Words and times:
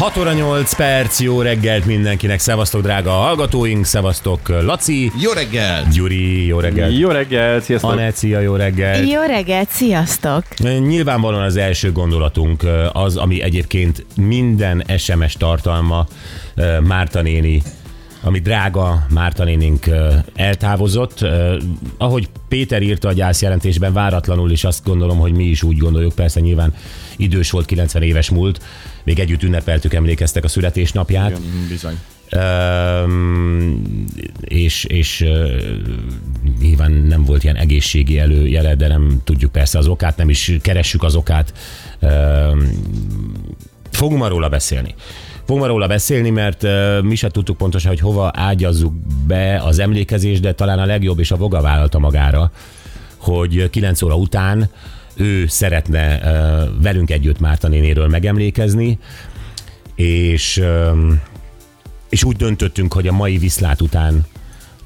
6 0.00 0.16
óra 0.16 0.32
8 0.32 0.74
perc, 0.74 1.20
jó 1.20 1.42
reggelt 1.42 1.86
mindenkinek, 1.86 2.38
szevasztok 2.38 2.82
drága 2.82 3.10
hallgatóink, 3.10 3.84
szevasztok 3.84 4.48
Laci, 4.48 5.12
Jó 5.20 5.30
reggel! 5.32 5.88
Gyuri, 5.92 6.46
jó 6.46 6.60
reggelt, 6.60 6.98
Jó 6.98 7.08
reggel, 7.08 7.60
sziasztok! 7.60 7.90
Anecia, 7.90 8.40
jó 8.40 8.54
reggelt. 8.54 9.10
Jó 9.10 9.22
reggelt, 9.22 9.70
sziasztok! 9.70 10.44
Nyilvánvalóan 10.58 11.42
az 11.42 11.56
első 11.56 11.92
gondolatunk 11.92 12.66
az, 12.92 13.16
ami 13.16 13.42
egyébként 13.42 14.06
minden 14.16 14.84
SMS 14.98 15.32
tartalma 15.32 16.06
Márta 16.82 17.22
néni, 17.22 17.62
ami 18.22 18.38
drága 18.38 19.06
Márta 19.14 19.44
nénink 19.44 19.86
eltávozott. 20.34 21.26
Ahogy 21.98 22.28
Péter 22.48 22.82
írta 22.82 23.08
a 23.08 23.12
gyászjelentésben, 23.12 23.92
váratlanul 23.92 24.50
is 24.50 24.64
azt 24.64 24.84
gondolom, 24.84 25.18
hogy 25.18 25.32
mi 25.32 25.44
is 25.44 25.62
úgy 25.62 25.78
gondoljuk, 25.78 26.14
persze 26.14 26.40
nyilván 26.40 26.74
idős 27.16 27.50
volt, 27.50 27.66
90 27.66 28.02
éves 28.02 28.30
múlt, 28.30 28.60
még 29.04 29.18
együtt 29.18 29.42
ünnepeltük, 29.42 29.94
emlékeztek 29.94 30.44
a 30.44 30.48
születésnapját. 30.48 31.30
Igen, 31.30 31.66
bizony. 31.68 31.98
Öm, 32.30 33.82
és, 34.40 34.84
és 34.84 35.20
ö, 35.20 35.58
nyilván 36.60 36.92
nem 36.92 37.24
volt 37.24 37.44
ilyen 37.44 37.56
egészségi 37.56 38.18
előjele, 38.18 38.74
de 38.74 38.88
nem 38.88 39.20
tudjuk 39.24 39.52
persze 39.52 39.78
az 39.78 39.86
okát, 39.86 40.16
nem 40.16 40.28
is 40.28 40.52
keressük 40.62 41.02
az 41.02 41.14
okát. 41.14 41.52
Öm, 42.00 42.70
fogunk 43.90 44.20
ma 44.20 44.28
róla 44.28 44.48
beszélni. 44.48 44.94
Fogunk 45.44 45.60
ma 45.60 45.66
róla 45.66 45.86
beszélni, 45.86 46.30
mert 46.30 46.62
ö, 46.62 47.00
mi 47.00 47.14
se 47.14 47.28
tudtuk 47.28 47.56
pontosan, 47.56 47.90
hogy 47.90 48.00
hova 48.00 48.30
ágyazzuk 48.34 48.92
be 49.26 49.60
az 49.64 49.78
emlékezést, 49.78 50.40
de 50.40 50.52
talán 50.52 50.78
a 50.78 50.86
legjobb 50.86 51.18
és 51.18 51.30
a 51.30 51.36
Voga 51.36 51.60
vállalta 51.60 51.98
magára, 51.98 52.50
hogy 53.16 53.70
9 53.70 54.02
óra 54.02 54.16
után 54.16 54.70
ő 55.14 55.46
szeretne 55.46 56.20
ö, 56.22 56.64
velünk 56.82 57.10
együtt 57.10 57.40
Márta 57.40 57.68
nénéről 57.68 58.08
megemlékezni, 58.08 58.98
és 59.94 60.56
öm, 60.56 61.20
és 62.08 62.24
úgy 62.24 62.36
döntöttünk, 62.36 62.92
hogy 62.92 63.06
a 63.06 63.12
mai 63.12 63.38
viszlát 63.38 63.80
után 63.80 64.26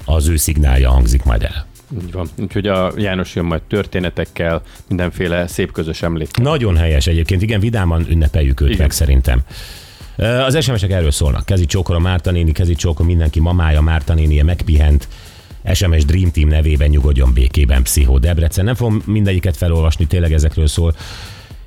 az 0.05 0.27
ő 0.27 0.35
szignálja 0.35 0.89
hangzik 0.89 1.23
majd 1.23 1.43
el. 1.43 1.65
Így 2.03 2.11
van. 2.11 2.27
Úgyhogy 2.37 2.67
a 2.67 2.91
János 2.97 3.35
jön 3.35 3.45
majd 3.45 3.61
történetekkel, 3.61 4.61
mindenféle 4.87 5.47
szép 5.47 5.71
közös 5.71 6.01
emlék. 6.01 6.37
Nagyon 6.37 6.77
helyes 6.77 7.07
egyébként, 7.07 7.41
igen, 7.41 7.59
vidáman 7.59 8.05
ünnepeljük 8.09 8.61
őt 8.61 8.67
Igen. 8.67 8.81
meg 8.81 8.91
szerintem. 8.91 9.41
Az 10.17 10.63
SMS-ek 10.63 10.91
erről 10.91 11.11
szólnak. 11.11 11.45
Kezi 11.45 11.65
csókol 11.65 11.95
a 11.95 11.99
Márta 11.99 12.31
néni, 12.31 12.51
kezi 12.51 12.75
csókol 12.75 13.05
mindenki 13.05 13.39
mamája, 13.39 13.81
Márta 13.81 14.13
nénie 14.13 14.43
megpihent. 14.43 15.07
SMS 15.73 16.05
Dream 16.05 16.31
Team 16.31 16.47
nevében 16.47 16.89
nyugodjon 16.89 17.33
békében, 17.33 17.83
Pszichó 17.83 18.17
Debrecen. 18.17 18.65
Nem 18.65 18.75
fogom 18.75 19.01
mindegyiket 19.05 19.57
felolvasni, 19.57 20.05
tényleg 20.05 20.33
ezekről 20.33 20.67
szól. 20.67 20.95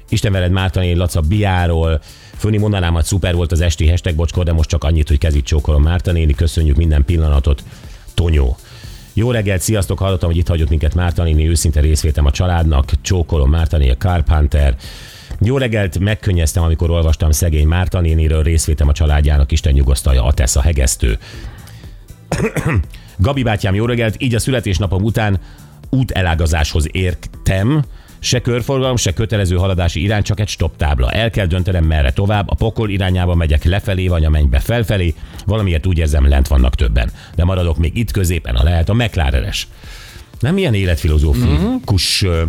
Isten 0.08 0.32
veled 0.32 0.50
Márta 0.50 0.80
néni, 0.80 0.94
Laca 0.94 1.20
Biáról, 1.20 2.00
Föni 2.38 2.56
mondanám, 2.56 2.92
hogy 2.92 3.04
szuper 3.04 3.34
volt 3.34 3.52
az 3.52 3.60
esti 3.60 3.88
hashtag 3.88 4.14
bocskor, 4.14 4.44
de 4.44 4.52
most 4.52 4.68
csak 4.68 4.84
annyit, 4.84 5.08
hogy 5.08 5.18
kezit 5.18 5.44
csókolom 5.44 5.82
Márta 5.82 6.12
néni, 6.12 6.34
köszönjük 6.34 6.76
minden 6.76 7.04
pillanatot. 7.04 7.62
Tonyó. 8.14 8.56
Jó 9.12 9.30
reggelt, 9.30 9.60
sziasztok, 9.60 9.98
hallottam, 9.98 10.28
hogy 10.28 10.38
itt 10.38 10.48
hagyott 10.48 10.68
minket 10.68 10.94
Márta 10.94 11.22
néni, 11.22 11.48
őszinte 11.48 11.80
részvétem 11.80 12.26
a 12.26 12.30
családnak, 12.30 12.90
csókolom 13.02 13.50
Márta 13.50 13.76
néni, 13.76 13.92
Carpenter. 13.92 14.76
Jó 15.40 15.58
reggelt, 15.58 15.98
megkönnyeztem, 15.98 16.62
amikor 16.62 16.90
olvastam 16.90 17.30
szegény 17.30 17.66
Márta 17.66 18.00
néniről, 18.00 18.42
részvétem 18.42 18.88
a 18.88 18.92
családjának, 18.92 19.52
Isten 19.52 19.72
nyugosztalja, 19.72 20.24
a 20.24 20.32
Tessa 20.32 20.60
hegesztő. 20.60 21.18
Gabi 23.18 23.42
bátyám, 23.42 23.74
jó 23.74 23.84
reggelt, 23.84 24.22
így 24.22 24.34
a 24.34 24.38
születésnapom 24.38 25.02
után 25.02 25.40
útelágazáshoz 25.90 26.86
értem, 26.90 27.84
se 28.18 28.40
körforgalom, 28.40 28.96
se 28.96 29.12
kötelező 29.12 29.56
haladási 29.56 30.02
irány, 30.02 30.22
csak 30.22 30.40
egy 30.40 30.48
stop 30.48 30.76
tábla. 30.76 31.10
El 31.10 31.30
kell 31.30 31.46
döntenem 31.46 31.84
merre 31.84 32.10
tovább, 32.10 32.48
a 32.48 32.54
pokol 32.54 32.90
irányába 32.90 33.34
megyek 33.34 33.64
lefelé, 33.64 34.08
vagy 34.08 34.24
a 34.24 34.30
mennybe 34.30 34.58
felfelé, 34.58 35.14
valamiért 35.46 35.86
úgy 35.86 35.98
érzem, 35.98 36.28
lent 36.28 36.48
vannak 36.48 36.74
többen. 36.74 37.10
De 37.34 37.44
maradok 37.44 37.78
még 37.78 37.96
itt 37.96 38.10
középen, 38.10 38.54
a 38.54 38.62
lehet 38.62 38.88
a 38.88 38.94
McLarenes. 38.94 39.68
Nem 40.40 40.58
ilyen 40.58 40.74
életfilozófikus 40.74 42.24
mm-hmm. 42.26 42.42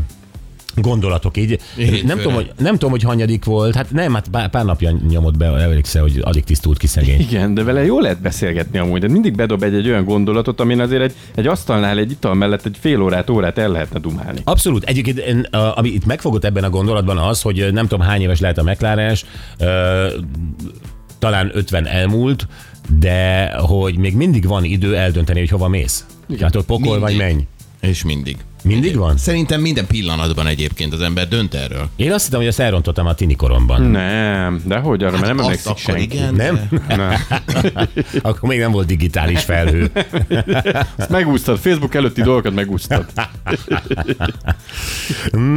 Gondolatok 0.81 1.37
így. 1.37 1.59
Nem 2.05 2.17
tudom, 2.17 2.33
hogy, 2.33 2.51
nem 2.57 2.73
tudom, 2.73 2.89
hogy 2.89 3.03
hanyadik 3.03 3.45
volt. 3.45 3.75
Hát 3.75 3.91
nem, 3.91 4.13
hát 4.13 4.27
pár, 4.27 4.49
pár 4.49 4.65
napja 4.65 4.91
nyomott 5.09 5.37
be, 5.37 5.45
emlékszel, 5.45 6.01
hogy 6.01 6.19
alig 6.21 6.43
tisztult 6.43 6.77
ki 6.77 6.87
szegény. 6.87 7.19
Igen, 7.19 7.53
de 7.53 7.63
vele 7.63 7.85
jól 7.85 8.01
lehet 8.01 8.21
beszélgetni 8.21 8.77
amúgy, 8.77 8.99
de 8.99 9.07
mindig 9.07 9.35
bedob 9.35 9.63
egy, 9.63 9.73
egy 9.73 9.87
olyan 9.87 10.03
gondolatot, 10.05 10.59
amin 10.59 10.79
azért 10.79 11.01
egy, 11.01 11.13
egy 11.35 11.47
asztalnál 11.47 11.97
egy 11.97 12.11
ital 12.11 12.33
mellett 12.33 12.65
egy 12.65 12.77
fél 12.79 13.01
órát, 13.01 13.29
órát 13.29 13.57
el 13.57 13.69
lehetne 13.69 13.99
dumálni. 13.99 14.39
Abszolút. 14.43 14.83
Egyébként 14.83 15.47
ami 15.75 15.89
itt 15.89 16.05
megfogott 16.05 16.45
ebben 16.45 16.63
a 16.63 16.69
gondolatban 16.69 17.17
az, 17.17 17.41
hogy 17.41 17.69
nem 17.73 17.87
tudom 17.87 18.05
hány 18.05 18.21
éves 18.21 18.39
lehet 18.39 18.57
a 18.57 18.63
McLaren, 18.63 19.15
talán 21.19 21.51
50 21.53 21.87
elmúlt, 21.87 22.47
de 22.99 23.51
hogy 23.51 23.97
még 23.97 24.15
mindig 24.15 24.47
van 24.47 24.63
idő 24.63 24.95
eldönteni, 24.95 25.39
hogy 25.39 25.49
hova 25.49 25.67
mész. 25.67 26.05
Tehát, 26.37 26.53
hogy 26.53 26.63
pokol 26.63 26.99
vagy 26.99 27.17
Mindig. 27.17 27.27
menj. 27.27 27.45
És 27.81 28.03
mindig. 28.03 28.37
Mindig 28.63 28.97
van? 28.97 29.17
Szerintem 29.17 29.61
minden 29.61 29.87
pillanatban 29.87 30.47
egyébként 30.47 30.93
az 30.93 31.01
ember 31.01 31.27
dönt 31.27 31.53
erről. 31.53 31.89
Én 31.95 32.11
azt 32.11 32.23
hittem, 32.23 32.39
hogy 32.39 32.47
ezt 32.47 32.59
elrontottam 32.59 33.05
a 33.05 33.13
tini 33.13 33.35
koromban. 33.35 33.81
Nem, 33.81 34.61
de 34.65 34.77
hogy 34.77 35.03
arra, 35.03 35.11
mert 35.11 35.25
nem 35.25 35.37
azt 35.37 35.45
emlékszik 35.45 35.69
akkor 35.69 35.81
senki. 35.81 36.01
igen. 36.01 36.33
Nem? 36.33 36.67
Nem. 36.87 37.13
Akkor 38.21 38.49
még 38.49 38.59
nem 38.59 38.71
volt 38.71 38.87
digitális 38.87 39.43
felhő. 39.43 39.91
Ezt 40.97 41.09
megúsztad, 41.09 41.57
Facebook 41.57 41.95
előtti 41.95 42.21
dolgokat 42.21 42.53
megúsztad. 42.53 43.05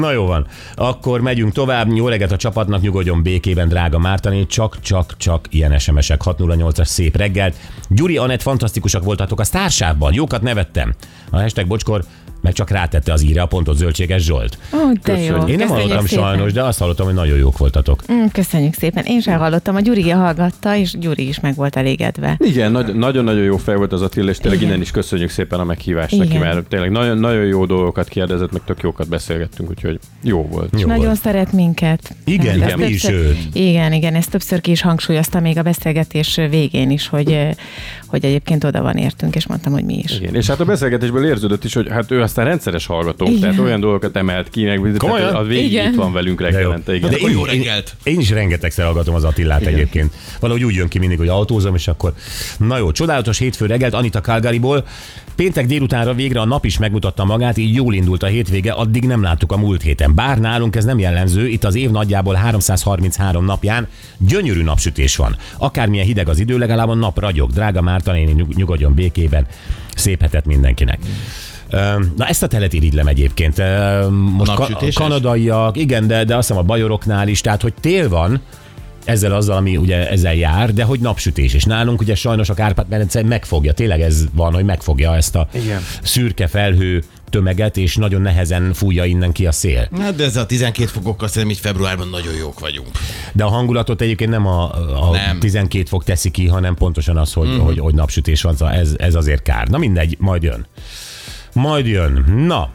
Na 0.00 0.12
jó 0.12 0.26
van. 0.26 0.46
Akkor 0.74 1.20
megyünk 1.20 1.52
tovább. 1.52 1.94
Jó 1.94 2.08
reggelt 2.08 2.32
a 2.32 2.36
csapatnak, 2.36 2.80
nyugodjon 2.80 3.22
békében, 3.22 3.69
drága 3.69 3.98
Mártani. 3.98 4.46
Csak, 4.46 4.80
csak, 4.80 5.14
csak 5.16 5.46
ilyen 5.50 5.78
SMS-ek. 5.78 6.20
608-as 6.24 6.86
szép 6.86 7.16
reggelt. 7.16 7.56
Gyuri, 7.88 8.16
Anett, 8.16 8.42
fantasztikusak 8.42 9.04
voltatok 9.04 9.40
a 9.40 9.44
sztársávban. 9.44 10.12
Jókat 10.12 10.42
nevettem. 10.42 10.94
A 11.30 11.40
hashtag 11.40 11.66
bocskor 11.66 12.04
meg 12.42 12.53
csak 12.53 12.70
rátette 12.70 13.12
az 13.12 13.22
íre 13.22 13.42
a 13.42 13.47
pontot 13.47 13.76
zöldséges 13.76 14.22
Zsolt. 14.22 14.58
Ó, 14.75 14.92
de 15.03 15.19
jó. 15.19 15.36
Én 15.36 15.56
nem 15.56 15.69
hallottam 15.69 16.06
szépen. 16.06 16.25
sajnos, 16.25 16.53
de 16.53 16.62
azt 16.62 16.78
hallottam, 16.78 17.06
hogy 17.06 17.14
nagyon 17.14 17.36
jók 17.38 17.58
voltatok. 17.58 18.12
Mm, 18.12 18.25
Köszönjük 18.32 18.75
szépen. 18.75 19.04
Én 19.04 19.20
sem 19.20 19.38
hallottam, 19.38 19.75
a 19.76 19.80
Gyuri 19.80 20.10
hallgatta, 20.10 20.76
és 20.76 20.98
Gyuri 20.98 21.28
is 21.28 21.41
meg 21.41 21.54
volt 21.54 21.76
elégedve. 21.76 22.36
Igen, 22.38 22.72
nagy- 22.72 22.94
nagyon-nagyon 22.94 23.42
jó 23.42 23.56
fej 23.56 23.76
volt 23.76 23.92
az 23.92 24.02
Attila, 24.02 24.31
és 24.31 24.36
tényleg 24.36 24.58
Igen. 24.58 24.69
innen 24.70 24.82
is 24.82 24.91
köszönjük 24.91 25.31
szépen 25.31 25.60
a 25.60 25.64
meghívást 25.64 26.16
neki, 26.16 26.28
Igen. 26.31 26.41
mert 26.41 26.66
tényleg 26.66 26.91
nagyon, 26.91 27.19
nagyon 27.19 27.44
jó 27.44 27.66
dolgokat 27.66 28.08
kérdezett, 28.08 28.52
meg 28.52 28.60
tök 28.64 28.81
jókat 28.82 29.08
beszélgettünk, 29.08 29.70
úgyhogy 29.70 29.98
jó 30.22 30.47
volt. 30.50 30.81
Jó 30.81 30.86
Nagyon 30.86 31.04
volt. 31.04 31.20
szeret 31.20 31.52
minket. 31.52 32.14
Igen, 32.25 32.47
Hát 32.47 32.56
igen, 32.56 32.69
ezt 32.69 32.76
mi 32.76 32.86
is 32.86 33.08
őt. 33.08 33.36
Igen, 33.52 33.92
igen, 33.92 34.14
ezt 34.14 34.31
többször 34.31 34.60
ki 34.60 34.70
is 34.70 34.82
hangsúlyozta 34.82 35.41
még 35.41 35.58
a 35.58 35.62
beszélgetés 35.62 36.41
végén 36.50 36.91
is, 36.91 37.08
hogy, 37.08 37.48
hogy 38.06 38.25
egyébként 38.25 38.64
oda 38.64 38.82
van 38.82 38.97
értünk, 38.97 39.34
és 39.36 39.47
mondtam, 39.47 39.72
hogy 39.72 39.84
mi 39.84 39.98
is. 39.98 40.19
Igen, 40.20 40.34
és 40.34 40.47
hát 40.47 40.60
a 40.60 40.64
beszélgetésből 40.64 41.26
érződött 41.26 41.64
is, 41.64 41.75
hogy 41.75 41.88
hát 41.91 42.10
ő 42.10 42.20
aztán 42.32 42.47
rendszeres 42.47 42.87
hallgató, 42.87 43.26
Igen. 43.26 43.41
tehát 43.41 43.59
olyan 43.59 43.81
dolgokat 43.81 44.16
emelt 44.16 44.50
ki, 44.50 44.65
meg 44.65 44.81
tehát 44.98 45.34
az 45.34 45.47
végig 45.47 45.73
Igen. 45.73 45.93
itt 45.93 45.99
van 45.99 46.12
velünk 46.12 46.40
reggelente, 46.40 46.94
igen. 46.94 47.11
De 47.11 47.17
én, 47.17 47.31
jó 47.31 47.46
én, 47.46 47.46
reggelt! 47.46 47.96
én 48.02 48.20
is 48.20 48.31
rengetegszer 48.31 48.84
hallgatom 48.84 49.14
az 49.14 49.25
Attilát 49.25 49.61
Igen. 49.61 49.75
egyébként. 49.75 50.14
Valahogy 50.40 50.64
úgy 50.64 50.75
jön 50.75 50.88
ki 50.88 50.99
mindig, 50.99 51.19
hogy 51.19 51.29
autózom, 51.29 51.75
és 51.75 51.88
akkor 51.88 52.12
na 52.58 52.76
jó, 52.76 52.93
csodálatos 52.93 53.38
hétfő 53.38 53.67
reggelt 53.67 53.94
Anita 53.94 54.20
Calgaryból. 54.20 54.84
Péntek 55.37 55.67
délutánra 55.67 56.14
végre 56.14 56.40
a 56.40 56.44
nap 56.44 56.64
is 56.64 56.79
megmutatta 56.79 57.25
magát, 57.25 57.56
így 57.56 57.75
jól 57.75 57.94
indult 57.94 58.23
a 58.23 58.26
hétvége, 58.26 58.73
addig 58.73 59.05
nem 59.05 59.23
láttuk 59.23 59.52
a 59.52 59.56
múlt 59.56 59.82
héten. 59.82 60.14
Bár 60.14 60.38
nálunk 60.38 60.76
ez 60.76 60.85
nem 60.85 60.99
jellemző, 60.99 61.49
itt 61.49 61.64
az 61.64 61.75
év 61.75 61.90
nagyjából 61.90 62.35
333 62.35 63.44
napján 63.44 63.88
gyönyörű 64.19 64.62
napsütés 64.62 65.17
van. 65.17 65.37
Akármilyen 65.58 66.06
hideg 66.06 66.28
az 66.28 66.38
idő, 66.38 66.58
legalább 66.58 66.88
a 66.88 66.94
nap 66.94 67.19
ragyog. 67.19 67.50
Drága 67.50 67.82
Márta 67.82 68.12
néni, 68.12 68.32
nyug- 68.32 68.55
nyugodjon 68.55 68.94
békében. 68.94 69.46
Szép 69.94 70.20
hetet 70.20 70.46
mindenkinek. 70.46 70.99
Na 72.16 72.26
ezt 72.26 72.42
a 72.42 72.46
telet 72.46 72.72
irigylem 72.72 73.06
egyébként. 73.06 73.62
Most 74.10 74.50
ka- 74.50 74.58
Napsütéses? 74.58 74.94
kanadaiak, 74.94 75.76
igen, 75.76 76.06
de, 76.06 76.24
de 76.24 76.36
azt 76.36 76.48
hiszem 76.48 76.62
a 76.62 76.66
bajoroknál 76.66 77.28
is, 77.28 77.40
tehát 77.40 77.62
hogy 77.62 77.74
tél 77.80 78.08
van, 78.08 78.40
ezzel 79.04 79.32
azzal, 79.32 79.56
ami 79.56 79.76
ugye 79.76 80.10
ezzel 80.10 80.34
jár, 80.34 80.72
de 80.72 80.84
hogy 80.84 81.00
napsütés. 81.00 81.54
És 81.54 81.64
nálunk 81.64 82.00
ugye 82.00 82.14
sajnos 82.14 82.48
a 82.48 82.54
Kárpát-medence 82.54 83.22
megfogja, 83.22 83.72
tényleg 83.72 84.00
ez 84.00 84.24
van, 84.32 84.52
hogy 84.54 84.64
megfogja 84.64 85.16
ezt 85.16 85.34
a 85.36 85.48
Igen. 85.54 85.80
szürke 86.02 86.46
felhő 86.46 87.02
tömeget, 87.30 87.76
és 87.76 87.96
nagyon 87.96 88.20
nehezen 88.20 88.72
fújja 88.72 89.04
innen 89.04 89.32
ki 89.32 89.46
a 89.46 89.52
szél. 89.52 89.88
Hát 90.00 90.14
de 90.14 90.25
ez 90.25 90.36
a 90.36 90.46
12 90.46 90.88
fokokkal 90.88 91.28
szerintem 91.28 91.50
így 91.50 91.62
februárban 91.62 92.08
nagyon 92.08 92.34
jók 92.34 92.60
vagyunk. 92.60 92.88
De 93.32 93.44
a 93.44 93.48
hangulatot 93.48 94.00
egyébként 94.00 94.30
nem 94.30 94.46
a, 94.46 94.62
a 95.08 95.10
Nem. 95.10 95.38
12 95.38 95.84
fok 95.88 96.04
teszi 96.04 96.30
ki, 96.30 96.46
hanem 96.46 96.75
pontosan 96.75 97.16
az, 97.16 97.32
hogy, 97.32 97.48
mm. 97.48 97.58
hogy, 97.58 97.78
hogy 97.78 97.94
napsütés 97.94 98.42
van, 98.42 98.56
szóval 98.56 98.75
ez, 98.75 98.94
ez 98.98 99.14
azért 99.14 99.42
kár. 99.42 99.68
Na 99.68 99.78
mindegy, 99.78 100.16
majd 100.18 100.42
jön. 100.42 100.66
Majd 101.52 101.87
jön. 101.87 102.25
Na, 102.46 102.70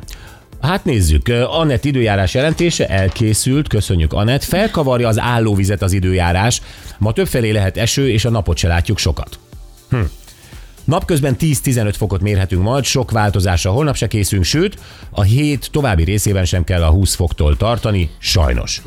Hát 0.62 0.86
nézzük, 0.86 1.28
Anett 1.48 1.86
időjárás 1.86 2.34
jelentése 2.34 2.88
elkészült, 2.88 3.68
köszönjük 3.68 4.14
Anett. 4.14 4.44
Felkavarja 4.44 5.08
az 5.08 5.20
állóvizet 5.20 5.82
az 5.82 5.94
időjárás, 5.94 6.62
ma 6.98 7.12
többfelé 7.12 7.50
lehet 7.50 7.78
eső, 7.78 8.10
és 8.10 8.26
a 8.26 8.30
napot 8.30 8.58
se 8.58 8.68
látjuk 8.68 8.98
sokat. 8.98 9.40
Hm. 9.90 10.00
Napközben 10.84 11.36
10-15 11.40 11.94
fokot 11.98 12.22
mérhetünk 12.22 12.64
majd, 12.64 12.84
sok 12.84 13.12
változásra 13.12 13.72
holnap 13.72 13.96
se 13.96 14.08
készünk, 14.08 14.44
sőt, 14.44 14.80
a 15.10 15.22
hét 15.22 15.70
további 15.72 16.04
részében 16.04 16.46
sem 16.46 16.64
kell 16.64 16.84
a 16.84 16.90
20 16.90 17.16
foktól 17.16 17.58
tartani, 17.58 18.10
sajnos. 18.20 18.82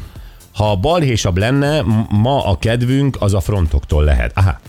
Ha 0.54 0.76
balhésabb 0.76 1.38
lenne, 1.38 1.82
ma 2.08 2.44
a 2.44 2.58
kedvünk 2.58 3.16
az 3.20 3.34
a 3.34 3.40
frontoktól 3.40 4.04
lehet. 4.04 4.32
Aha, 4.34 4.60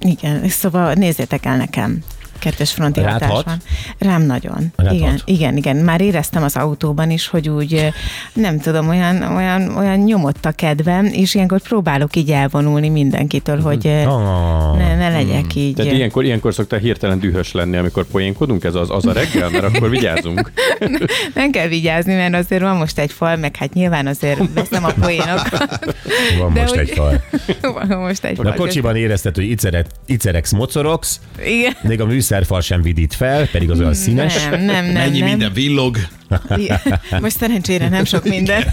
Igen, 0.00 0.48
szóval 0.48 0.94
nézzétek 0.94 1.44
el 1.44 1.56
nekem. 1.56 2.02
Kettős 2.40 2.70
fronti 2.72 3.00
Rád 3.00 3.12
hatás 3.12 3.28
hat? 3.30 3.44
van. 3.44 3.56
Rám 3.98 4.22
nagyon. 4.22 4.72
Rád 4.76 4.92
igen, 4.94 5.10
hat? 5.10 5.22
igen, 5.24 5.56
igen. 5.56 5.76
Már 5.76 6.00
éreztem 6.00 6.42
az 6.42 6.56
autóban 6.56 7.10
is, 7.10 7.26
hogy 7.28 7.48
úgy 7.48 7.88
nem 8.32 8.58
tudom, 8.58 8.88
olyan, 8.88 9.22
olyan, 9.36 9.76
olyan 9.76 9.98
nyomott 9.98 10.44
a 10.46 10.50
kedvem, 10.50 11.04
és 11.04 11.34
ilyenkor 11.34 11.60
próbálok 11.60 12.16
így 12.16 12.30
elvonulni 12.30 12.88
mindenkitől, 12.88 13.60
hogy 13.60 13.86
eh, 13.86 14.08
Ah. 14.10 14.76
ne, 14.78 14.96
ne 14.96 15.08
legyek 15.08 15.54
így. 15.54 15.74
Tehát 15.74 15.90
eh, 15.90 15.96
ilyenkor, 15.96 16.24
ilyenkor 16.24 16.54
szoktál 16.54 16.78
hirtelen 16.78 17.18
dühös 17.20 17.52
lenni, 17.52 17.76
amikor 17.76 18.04
poénkodunk, 18.06 18.64
ez 18.64 18.74
az, 18.74 18.90
az 18.90 19.06
a 19.06 19.12
reggel, 19.12 19.50
mert 19.50 19.64
akkor 19.64 19.90
vigyázzunk. 19.90 20.52
Nem 21.34 21.50
kell 21.50 21.68
vigyázni, 21.68 22.14
mert 22.14 22.34
azért 22.34 22.62
van 22.62 22.76
most 22.76 22.98
egy 22.98 23.12
fal, 23.12 23.36
meg 23.36 23.56
hát 23.56 23.72
nyilván 23.72 24.06
azért 24.06 24.40
veszem 24.54 24.84
a 24.84 24.92
poénokat. 25.00 25.94
van 26.38 26.50
most 26.52 26.68
hogy- 26.68 26.78
egy 26.78 26.90
fal. 26.90 27.22
van 27.88 27.98
most 27.98 28.24
egy 28.24 28.38
A 28.38 28.42
fal. 28.42 28.52
kocsiban 28.54 28.96
érezted, 28.96 29.34
hogy 29.34 29.44
icerek, 29.50 29.86
icerex 30.06 30.52
mocorogsz, 30.52 31.20
Igen. 31.46 31.72
még 31.82 32.00
a 32.00 32.06
műszerfal 32.30 32.60
sem 32.60 32.82
vidít 32.82 33.14
fel, 33.14 33.46
pedig 33.46 33.70
az 33.70 33.80
olyan 33.80 33.94
színes. 33.94 34.44
Nem, 34.44 34.60
nem, 34.60 34.84
nem. 34.84 34.92
Mennyi 34.92 35.18
nem. 35.18 35.28
minden 35.28 35.52
villog. 35.52 35.96
Most 37.20 37.36
szerencsére 37.36 37.88
nem 37.88 38.04
sok 38.04 38.24
minden. 38.24 38.64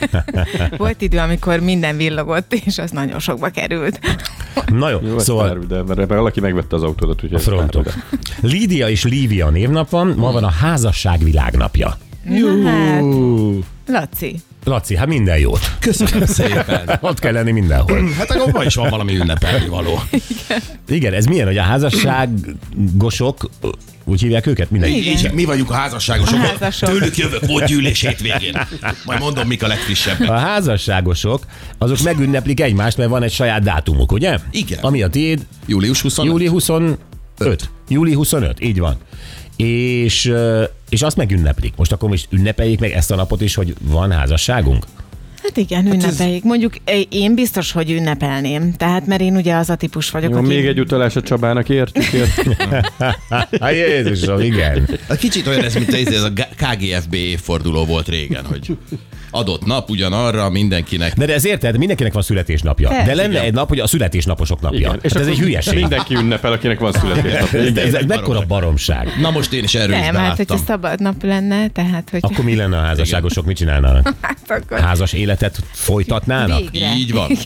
Volt 0.78 1.02
idő, 1.02 1.18
amikor 1.18 1.60
minden 1.60 1.98
villogott, 1.98 2.54
és 2.66 2.78
az 2.78 2.92
nagyon 2.92 3.20
sokba 3.20 3.50
került. 3.50 4.00
Na 4.68 4.90
jó, 4.90 5.00
Jó, 5.04 5.20
szóval 5.20 5.48
pár, 5.48 5.58
de 5.58 5.76
mert 5.76 5.96
mert 5.96 6.10
valaki 6.10 6.40
megvette 6.40 6.76
az 6.76 6.84
autódat, 6.84 7.24
úgyhogy 7.24 7.34
a 7.34 7.40
frontok. 7.40 7.94
Lídia 8.42 8.90
és 8.90 9.04
Lívia 9.04 9.50
névnap 9.50 9.90
van, 9.90 10.14
ma 10.18 10.32
van 10.32 10.44
a 10.44 10.52
házasság 10.52 11.24
világnapja. 11.24 11.98
Na 12.28 12.70
hát, 12.70 13.04
Laci, 13.88 14.36
Laci, 14.64 14.96
hát 14.96 15.08
minden 15.08 15.38
jót. 15.38 15.72
Köszönöm 15.80 16.26
szépen. 16.40 16.98
Ott 17.02 17.20
kell 17.20 17.34
lenni 17.34 17.52
mindenhol. 17.52 18.02
Hát 18.18 18.32
akkor 18.32 18.52
ma 18.52 18.64
is 18.64 18.76
van 18.76 18.90
valami 18.90 19.16
ünnepelni 19.16 19.68
való. 19.68 20.00
Igen, 20.88 21.14
ez 21.14 21.26
milyen, 21.26 21.48
hogy 21.48 21.58
a 21.58 21.62
házasságosok, 21.62 23.50
úgy 24.04 24.22
hívják 24.22 24.46
őket? 24.48 24.72
Minden. 24.72 24.90
Igen. 24.90 25.14
Így, 25.14 25.32
mi 25.34 25.46
vagyunk 25.46 25.70
a 25.70 25.74
házasságosok. 25.74 26.36
A 26.36 26.38
házasok. 26.38 26.90
Tőlük 26.90 27.18
jövök, 27.18 27.46
volt 27.46 27.66
gyűlés 27.66 28.02
hétvégén. 28.02 28.58
Majd 29.06 29.20
mondom, 29.20 29.48
mik 29.48 29.64
a 29.64 29.68
legfrissebbek. 29.68 30.30
A 30.30 30.38
házasságosok, 30.38 31.46
azok 31.78 32.02
megünneplik 32.02 32.62
egymást, 32.62 32.98
mert 32.98 33.10
van 33.10 33.24
egy 33.24 33.32
saját 33.32 33.64
dátumuk, 33.64 34.12
ugye? 34.12 34.38
Igen. 34.52 34.80
Ami 34.82 35.04
a 35.04 35.08
tiéd, 35.08 35.46
Július 35.66 36.02
25. 36.02 36.32
júli 36.32 36.48
25. 36.48 37.00
Júli 37.88 38.14
25, 38.14 38.62
így 38.62 38.80
van. 38.80 38.98
És, 39.56 40.32
és 40.90 41.02
azt 41.02 41.18
megünneplik. 41.18 41.74
Most 41.76 41.92
akkor 41.92 42.10
most 42.10 42.28
ünnepeljék 42.30 42.80
meg 42.80 42.92
ezt 42.92 43.12
a 43.12 43.16
napot 43.16 43.42
is, 43.42 43.56
hogy 43.56 43.76
van 43.82 44.12
házasságunk? 44.12 44.86
hát 45.48 45.58
igen, 45.58 45.86
ünnepeljük. 45.86 46.44
Mondjuk 46.44 46.74
eh, 46.84 47.02
én 47.10 47.36
biztos, 47.36 47.72
hogy 47.72 47.92
ünnepelném. 47.92 48.74
Tehát, 48.74 49.06
mert 49.06 49.22
én 49.22 49.36
ugye 49.36 49.56
az 49.56 49.70
a 49.70 49.76
típus 49.76 50.10
vagyok, 50.10 50.32
Jó, 50.32 50.38
aki... 50.38 50.48
még 50.48 50.66
egy 50.66 50.80
utalás 50.80 51.16
a 51.16 51.22
Csabának, 51.22 51.70
értjük, 51.70 52.12
értjük. 52.14 52.56
Hát 53.62 53.72
Jézusom, 53.72 54.40
igen. 54.40 54.90
A 55.08 55.16
kicsit 55.16 55.48
olyan 55.48 55.64
ez, 55.64 55.74
mint 55.74 55.94
ez, 55.94 56.08
ez 56.08 56.24
a 56.24 56.32
KGFB 56.34 57.14
évforduló 57.14 57.86
volt 57.86 58.08
régen, 58.08 58.46
hogy 58.46 58.78
adott 59.32 59.66
nap 59.66 59.90
ugyanarra 59.90 60.50
mindenkinek. 60.50 61.14
De, 61.14 61.26
de 61.26 61.34
ez 61.34 61.46
érted, 61.46 61.78
mindenkinek 61.78 62.14
van 62.14 62.22
születésnapja. 62.22 62.90
Persze. 62.90 63.06
De 63.06 63.16
lenne 63.16 63.42
egy 63.42 63.54
nap, 63.54 63.68
hogy 63.68 63.80
a 63.80 63.88
születésnaposok 63.88 64.62
napja. 64.62 64.80
Igen. 64.80 64.92
Hát 64.92 65.16
ez 65.16 65.28
egy 65.28 65.40
hülyeség. 65.40 65.80
Mindenki 65.80 66.16
ünnepel, 66.16 66.52
akinek 66.52 66.80
van 66.80 66.92
születésnapja. 67.02 67.60
Ez, 67.60 67.66
ez, 67.66 67.78
ez 67.78 67.94
egy 67.94 68.08
mekkora 68.08 68.44
baromság. 68.48 69.10
Na 69.22 69.30
most 69.30 69.54
én 69.54 69.64
is 69.64 69.76
erről 69.76 69.96
is 69.96 70.02
Nem, 70.02 70.16
hát 70.16 70.38
hogyha 70.38 70.58
szabad 70.58 71.00
nap 71.00 71.24
lenne, 71.24 71.68
tehát, 71.68 72.10
hogy... 72.10 72.20
Akkor 72.24 72.44
mi 72.44 72.56
lenne 72.56 72.78
a 72.78 72.82
házasságosok, 72.82 73.46
mit 73.46 73.58
csinálnának? 73.58 74.14
Hát 74.22 74.62
akkor... 74.62 74.80
Házas 74.80 75.14
életet 75.14 75.60
folytatnának? 75.72 76.70
Végre. 76.72 76.96
Így 76.96 77.14
van. 77.14 77.32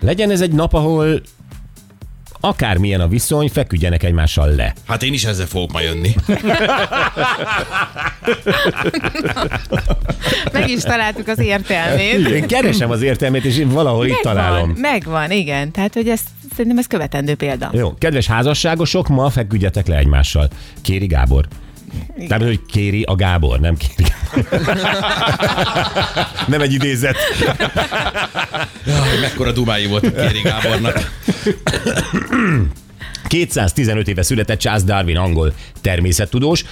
Legyen 0.00 0.30
ez 0.30 0.40
egy 0.40 0.52
nap, 0.52 0.74
ahol 0.74 1.20
akármilyen 2.46 3.00
a 3.00 3.08
viszony, 3.08 3.48
feküdjenek 3.48 4.02
egymással 4.02 4.54
le. 4.54 4.74
Hát 4.86 5.02
én 5.02 5.12
is 5.12 5.24
ezzel 5.24 5.46
fogok 5.46 5.72
ma 5.72 5.80
jönni. 5.80 6.14
Meg 10.52 10.68
is 10.68 10.82
találtuk 10.82 11.28
az 11.28 11.38
értelmét. 11.38 12.28
Én 12.28 12.46
keresem 12.46 12.90
az 12.90 13.02
értelmét, 13.02 13.44
és 13.44 13.58
én 13.58 13.68
valahol 13.68 14.06
itt 14.06 14.20
találom. 14.22 14.70
megvan, 14.76 15.30
igen. 15.30 15.70
Tehát, 15.70 15.94
hogy 15.94 16.08
ez, 16.08 16.20
szerintem 16.50 16.78
ez 16.78 16.86
követendő 16.86 17.34
példa. 17.34 17.70
Jó, 17.72 17.94
kedves 17.98 18.26
házasságosok, 18.26 19.08
ma 19.08 19.30
feküdjetek 19.30 19.86
le 19.86 19.96
egymással. 19.96 20.48
Kéri 20.82 21.06
Gábor. 21.06 21.46
Tehát, 22.28 22.42
hogy 22.42 22.60
kéri 22.66 23.02
a 23.02 23.14
Gábor, 23.14 23.60
nem 23.60 23.76
kéri 23.76 24.04
nem 26.46 26.60
egy 26.60 26.72
idézet. 26.72 27.16
Jaj, 28.86 29.18
mekkora 29.20 29.52
dumái 29.52 29.86
volt 29.86 30.04
a 30.04 30.12
Kéri 30.12 30.40
Gábornak. 30.40 31.10
215 33.28 34.08
éve 34.08 34.22
született 34.22 34.58
Charles 34.58 34.82
Darwin 34.82 35.16
angol 35.16 35.52
természettudós. 35.80 36.64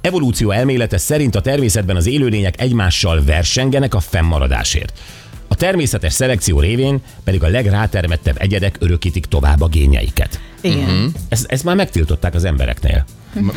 Evolúció 0.00 0.50
elmélete 0.50 0.98
szerint 0.98 1.34
a 1.34 1.40
természetben 1.40 1.96
az 1.96 2.06
élőlények 2.06 2.60
egymással 2.60 3.24
versengenek 3.24 3.94
a 3.94 4.00
fennmaradásért. 4.00 4.98
A 5.48 5.54
természetes 5.54 6.12
szelekció 6.12 6.60
révén 6.60 7.02
pedig 7.24 7.42
a 7.42 7.48
legrátermettebb 7.48 8.36
egyedek 8.38 8.76
örökítik 8.78 9.26
tovább 9.26 9.60
a 9.60 9.68
génjeiket. 9.68 10.40
Igen. 10.60 10.78
Mhm. 10.78 11.06
Ezt, 11.28 11.46
ezt 11.50 11.64
már 11.64 11.76
megtiltották 11.76 12.34
az 12.34 12.44
embereknél. 12.44 13.04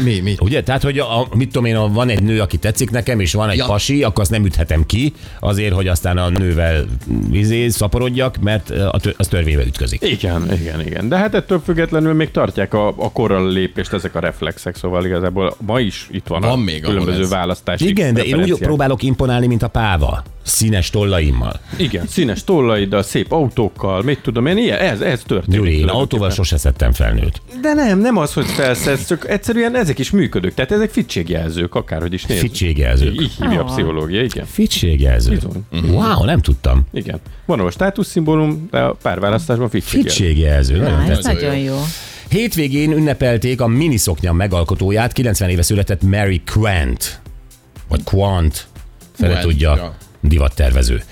Mi, 0.04 0.20
mi? 0.20 0.36
Ugye? 0.40 0.64
Tehát, 0.64 0.84
hogy 0.84 1.00
a, 1.00 1.28
mit 1.34 1.48
tudom 1.52 1.66
én, 1.66 1.76
ha 1.76 1.88
van 1.90 2.10
egy 2.10 2.24
nő, 2.24 2.40
aki 2.42 2.58
tetszik 2.58 2.90
nekem, 2.90 3.20
és 3.20 3.34
van 3.34 3.50
egy 3.50 3.58
ja. 3.58 3.66
Pasi, 3.66 4.04
akkor 4.04 4.22
azt 4.22 4.32
nem 4.32 4.46
üthetem 4.46 4.86
ki, 4.86 5.14
azért, 5.40 5.74
hogy 5.74 5.88
aztán 5.88 6.18
a 6.18 6.30
nővel 6.30 6.86
izé, 7.32 7.70
szaporodjak, 7.70 8.38
mert 8.42 8.70
a 8.70 9.00
az 9.18 9.28
törvénybe 9.28 9.66
ütközik. 9.66 10.02
Igen, 10.02 10.54
igen, 10.54 10.82
igen. 10.86 11.10
De 11.10 11.18
hát 11.18 11.36
ettől 11.36 11.62
függetlenül 11.66 12.14
még 12.14 12.32
tartják 12.32 12.74
a, 12.74 12.88
a 12.88 13.12
korral 13.12 13.52
lépést 13.52 13.94
ezek 13.94 14.16
a 14.16 14.20
reflexek, 14.20 14.76
szóval 14.76 15.06
igazából 15.06 15.56
ma 15.66 15.80
is 15.80 16.08
itt 16.12 16.28
van, 16.28 16.42
Van 16.42 16.52
a 16.52 16.56
még, 16.56 16.82
különböző 16.82 17.22
ez. 17.22 17.30
választási 17.30 17.88
Igen, 17.88 18.14
de 18.14 18.24
én 18.24 18.40
úgy 18.40 18.58
próbálok 18.58 19.04
imponálni, 19.04 19.48
mint 19.48 19.64
a 19.64 19.68
páva. 19.68 20.24
Színes 20.44 20.90
tollaimmal. 20.90 21.60
Igen, 21.78 22.08
színes 22.08 22.44
tollaiddal, 22.44 23.04
szép 23.04 23.32
autókkal, 23.32 24.02
mit 24.02 24.20
tudom 24.22 24.46
én, 24.46 24.58
ilyen, 24.58 24.80
ez, 24.80 25.02
ez 25.02 25.22
történik. 25.28 25.60
Gyuri, 25.60 25.78
én 25.80 25.88
autóval 25.88 26.30
sose 26.30 26.58
szedtem 26.58 26.91
fel 26.94 27.14
nőt. 27.14 27.42
De 27.62 27.74
nem, 27.74 28.00
nem 28.00 28.18
az, 28.18 28.34
hogy 28.34 28.46
felszedsz, 28.46 29.08
csak 29.08 29.30
egyszerűen 29.30 29.76
ezek 29.76 30.00
is 30.00 30.12
működők. 30.12 30.54
Tehát 30.54 30.72
ezek 30.72 30.90
fittségjelzők, 30.90 31.76
akárhogy 31.76 32.14
is 32.14 32.26
nézzük. 32.26 32.44
Fittségjelzők. 32.44 33.22
Így 33.22 33.32
hívja 33.42 33.60
a 33.60 33.64
Ah. 33.64 33.72
pszichológia, 33.72 34.22
igen. 34.24 34.46
Fittségjelző. 34.46 35.30
Bizony. 35.30 35.66
Wow, 35.90 36.24
nem 36.26 36.42
tudtam. 36.42 36.82
Igen. 36.94 37.20
Van 37.46 37.60
a 37.60 37.72
státuszszimbólum, 37.72 38.68
de 38.72 38.80
a 38.80 38.94
párválasztásban 39.02 39.70
fittségjelző. 39.70 40.10
Fittségjelző. 40.10 40.78
Nagyon 40.78 41.06
Na, 41.06 41.12
ez 41.12 41.24
nagyon 41.24 41.58
jó. 41.58 41.76
Hétvégén 42.30 42.92
ünnepelték 42.92 43.62
a 43.62 43.68
miniszoknya 43.68 44.34
megalkotóját, 44.34 45.12
90 45.12 45.50
éve 45.50 45.62
született 45.62 46.02
Mary 46.02 46.42
Quant, 46.46 47.20
vagy 47.88 48.04
Quant, 48.04 48.68
fele 49.12 49.40
tudja, 49.40 49.76
ja. 49.76 49.96
divattervező. 50.22 51.04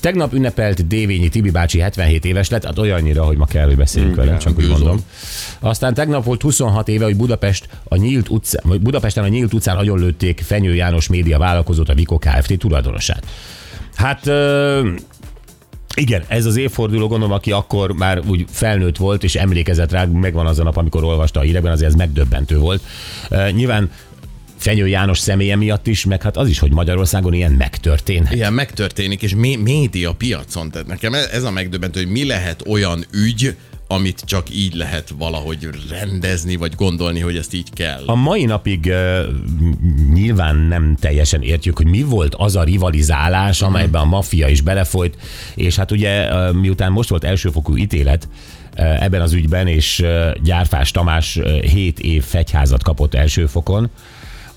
Tegnap 0.00 0.32
ünnepelt 0.32 0.86
Dévényi 0.86 1.28
Tibi 1.28 1.50
bácsi 1.50 1.78
77 1.80 2.24
éves 2.24 2.48
lett, 2.48 2.64
hát 2.64 2.78
olyannyira, 2.78 3.24
hogy 3.24 3.36
ma 3.36 3.44
kell, 3.44 3.66
hogy 3.66 3.76
beszéljünk 3.76 4.14
vele, 4.14 4.36
csak 4.36 4.58
úgy 4.58 4.68
mondom. 4.68 4.98
Aztán 5.60 5.94
tegnap 5.94 6.24
volt 6.24 6.42
26 6.42 6.88
éve, 6.88 7.04
hogy 7.04 7.16
Budapest 7.16 7.68
a 7.84 7.96
nyílt 7.96 8.28
utcán, 8.28 8.62
vagy 8.66 8.80
Budapesten 8.80 9.24
a 9.24 9.28
nyílt 9.28 9.54
utcán 9.54 9.76
agyonlőtték 9.76 10.40
Fenyő 10.40 10.74
János 10.74 11.08
média 11.08 11.38
vállalkozót, 11.38 11.88
a 11.88 11.94
Vico 11.94 12.18
Kft. 12.18 12.58
tulajdonosát. 12.58 13.26
Hát 13.94 14.26
ö, 14.26 14.88
igen, 15.94 16.22
ez 16.28 16.46
az 16.46 16.56
évforduló, 16.56 17.08
gondolom, 17.08 17.34
aki 17.34 17.52
akkor 17.52 17.92
már 17.92 18.22
úgy 18.26 18.44
felnőtt 18.50 18.96
volt, 18.96 19.24
és 19.24 19.34
emlékezett 19.34 19.90
rá, 19.90 20.04
megvan 20.04 20.46
az 20.46 20.58
a 20.58 20.62
nap, 20.62 20.76
amikor 20.76 21.04
olvasta 21.04 21.40
a 21.40 21.42
hírekben, 21.42 21.72
azért 21.72 21.88
ez 21.88 21.94
megdöbbentő 21.94 22.58
volt. 22.58 22.82
Uh, 23.30 23.50
nyilván 23.50 23.90
Fenyő 24.58 24.88
János 24.88 25.18
személye 25.18 25.56
miatt 25.56 25.86
is, 25.86 26.04
meg 26.04 26.22
hát 26.22 26.36
az 26.36 26.48
is, 26.48 26.58
hogy 26.58 26.72
Magyarországon 26.72 27.32
ilyen 27.32 27.52
megtörténhet. 27.52 28.34
Ilyen 28.34 28.52
megtörténik, 28.52 29.22
és 29.22 29.34
mé- 29.34 29.62
média 29.62 30.12
piacon. 30.12 30.70
Tehát 30.70 30.86
nekem 30.86 31.14
ez 31.14 31.42
a 31.42 31.50
megdöbbentő, 31.50 32.00
hogy 32.02 32.10
mi 32.10 32.26
lehet 32.26 32.62
olyan 32.66 33.04
ügy, 33.12 33.56
amit 33.90 34.22
csak 34.24 34.50
így 34.50 34.74
lehet 34.74 35.14
valahogy 35.18 35.68
rendezni, 35.90 36.56
vagy 36.56 36.74
gondolni, 36.74 37.20
hogy 37.20 37.36
ezt 37.36 37.54
így 37.54 37.68
kell. 37.72 38.02
A 38.06 38.14
mai 38.14 38.44
napig 38.44 38.84
uh, 38.86 39.18
nyilván 40.12 40.56
nem 40.56 40.96
teljesen 41.00 41.42
értjük, 41.42 41.76
hogy 41.76 41.86
mi 41.86 42.02
volt 42.02 42.34
az 42.34 42.56
a 42.56 42.62
rivalizálás, 42.62 43.62
amelyben 43.62 44.02
a 44.02 44.04
maffia 44.04 44.48
is 44.48 44.60
belefolyt, 44.60 45.16
és 45.54 45.76
hát 45.76 45.90
ugye 45.90 46.32
uh, 46.32 46.52
miután 46.52 46.92
most 46.92 47.08
volt 47.08 47.24
elsőfokú 47.24 47.76
ítélet, 47.76 48.28
uh, 48.78 49.02
ebben 49.02 49.20
az 49.20 49.32
ügyben, 49.32 49.66
és 49.66 50.04
Gyárfás 50.42 50.90
Tamás 50.90 51.36
uh, 51.36 51.60
7 51.60 52.00
év 52.00 52.24
fegyházat 52.24 52.82
kapott 52.82 53.14
elsőfokon, 53.14 53.90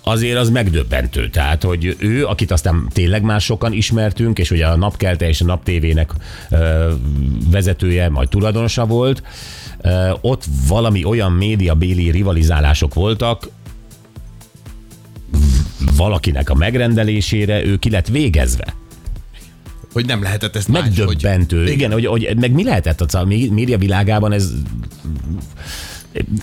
azért 0.04 0.38
az 0.38 0.50
megdöbbentő. 0.50 1.30
Tehát, 1.30 1.64
hogy 1.64 1.96
ő, 2.00 2.26
akit 2.26 2.52
aztán 2.52 2.88
tényleg 2.94 3.22
már 3.22 3.42
sokan 3.42 3.74
ismertünk, 3.74 4.40
és 4.40 4.52
ugye 4.52 4.68
a 4.68 4.76
Napkelte 4.76 5.28
és 5.28 5.42
a 5.42 5.46
Nap 5.46 5.64
TV-nek 5.64 6.12
ö, 6.50 6.92
vezetője, 7.52 8.10
majd 8.10 8.30
tulajdonosa 8.30 8.86
volt, 8.86 9.24
ott 10.22 10.44
valami 10.68 11.04
olyan 11.04 11.32
médiabéli 11.32 12.12
rivalizálások 12.12 12.94
voltak, 12.94 13.48
valakinek 15.96 16.50
a 16.50 16.56
megrendelésére 16.56 17.66
ő 17.66 17.78
ki 17.78 17.90
lett 17.90 18.08
végezve. 18.08 18.74
Hogy 19.94 20.06
nem 20.06 20.22
lehetett 20.22 20.56
ezt 20.56 20.68
más, 20.68 20.82
Megdöbbentő. 20.82 21.58
Hogy... 21.58 21.66
Hogy, 21.66 21.76
igen, 21.76 21.92
hogy, 21.92 22.06
hogy 22.06 22.34
meg 22.40 22.52
mi 22.52 22.64
lehetett 22.64 23.02
a 23.02 23.26
média 23.26 23.78
világában 23.78 24.32
ez 24.32 24.52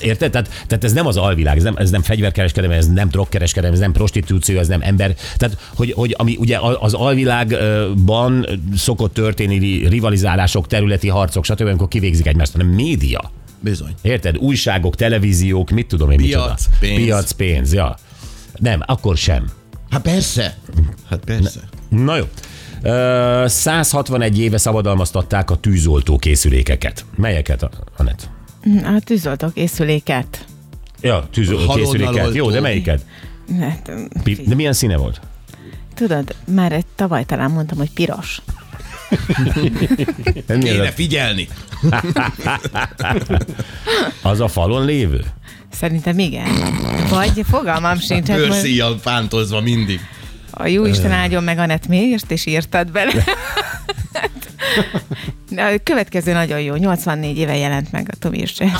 Érted? 0.01 0.31
Tehát, 0.31 0.49
tehát 0.67 0.85
ez 0.85 0.93
nem 0.93 1.07
az 1.07 1.17
alvilág, 1.17 1.57
ez 1.57 1.63
nem, 1.63 1.77
ez 1.77 1.91
nem 1.91 2.03
fegyverkereskedelem, 2.03 2.77
ez 2.79 2.87
nem 2.89 3.09
drogkereskedelem, 3.09 3.75
ez 3.75 3.81
nem 3.81 3.93
prostitúció, 3.93 4.59
ez 4.59 4.69
nem 4.69 4.83
ember. 4.83 5.15
Tehát, 5.37 5.59
hogy, 5.75 5.93
hogy 5.93 6.15
ami 6.19 6.37
ugye 6.39 6.59
az 6.81 6.95
alvilágban 6.95 8.47
szokott 8.77 9.15
történni 9.15 9.89
rivalizálások, 9.89 10.67
területi 10.67 11.09
harcok, 11.09 11.45
stb., 11.45 11.61
amikor 11.67 11.89
kivégzik 11.89 12.27
egymást, 12.27 12.53
hanem 12.53 12.67
média. 12.67 13.31
Bizony. 13.61 13.95
Érted? 14.03 14.37
Újságok, 14.37 14.95
televíziók, 14.97 15.71
mit 15.71 15.87
tudom 15.87 16.11
én, 16.11 16.17
Piac, 16.17 16.31
micsoda. 16.31 16.57
pénz. 16.81 17.05
Piac, 17.05 17.31
pénz, 17.33 17.73
ja. 17.73 17.97
Nem, 18.57 18.83
akkor 18.87 19.17
sem. 19.17 19.45
Hát 19.91 20.03
persze. 20.03 20.59
Hát 21.09 21.25
persze. 21.25 21.61
Na 21.89 22.17
jó. 22.17 22.25
Ö, 22.83 23.45
161 23.47 24.39
éve 24.39 24.59
szabadalmaztatták 24.59 25.51
a 25.51 25.57
tűzoltó 25.57 26.17
készülékeket. 26.17 27.05
Melyeket, 27.17 27.69
Anett? 27.97 28.31
A 28.85 29.01
tűzoltó 29.05 29.49
készüléket. 29.49 30.45
Ja, 31.01 31.29
tűzoltó 31.33 31.73
készüléket. 31.73 32.35
Jó, 32.35 32.51
de 32.51 32.61
melyiket? 32.61 33.05
Hát, 33.61 33.91
De 34.47 34.55
milyen 34.55 34.73
színe 34.73 34.97
volt? 34.97 35.21
tudod, 35.99 36.35
már 36.47 36.73
egy 36.73 36.87
tavaly 36.95 37.25
talán 37.25 37.51
mondtam, 37.51 37.79
hogy 37.79 37.91
piros. 37.91 38.41
Kéne 40.61 40.91
figyelni. 40.91 41.49
az 44.23 44.41
a 44.41 44.49
falon 44.49 44.85
lévő? 44.85 45.25
Szerintem 45.73 46.19
igen. 46.19 46.47
Vagy 47.09 47.45
fogalmam 47.49 47.99
sincs. 47.99 48.29
Hát 48.29 48.39
most 48.39 48.51
Bőrszíjjal 48.51 48.99
fántozva 48.99 49.61
mindig. 49.61 50.01
a 50.51 50.67
jó 50.67 50.87
Isten 50.87 51.11
áldjon 51.11 51.45
meg 51.45 51.59
Anett 51.59 51.89
miért, 51.89 52.31
és 52.31 52.47
írtad 52.47 52.91
bele. 52.91 53.13
A 55.57 55.81
következő 55.83 56.33
nagyon 56.33 56.61
jó, 56.61 56.75
84 56.75 57.39
éve 57.39 57.57
jelent 57.57 57.93
meg 57.93 58.09
a 58.13 58.17
Tomi 58.19 58.39
és 58.39 58.55
Jerry. 58.59 58.73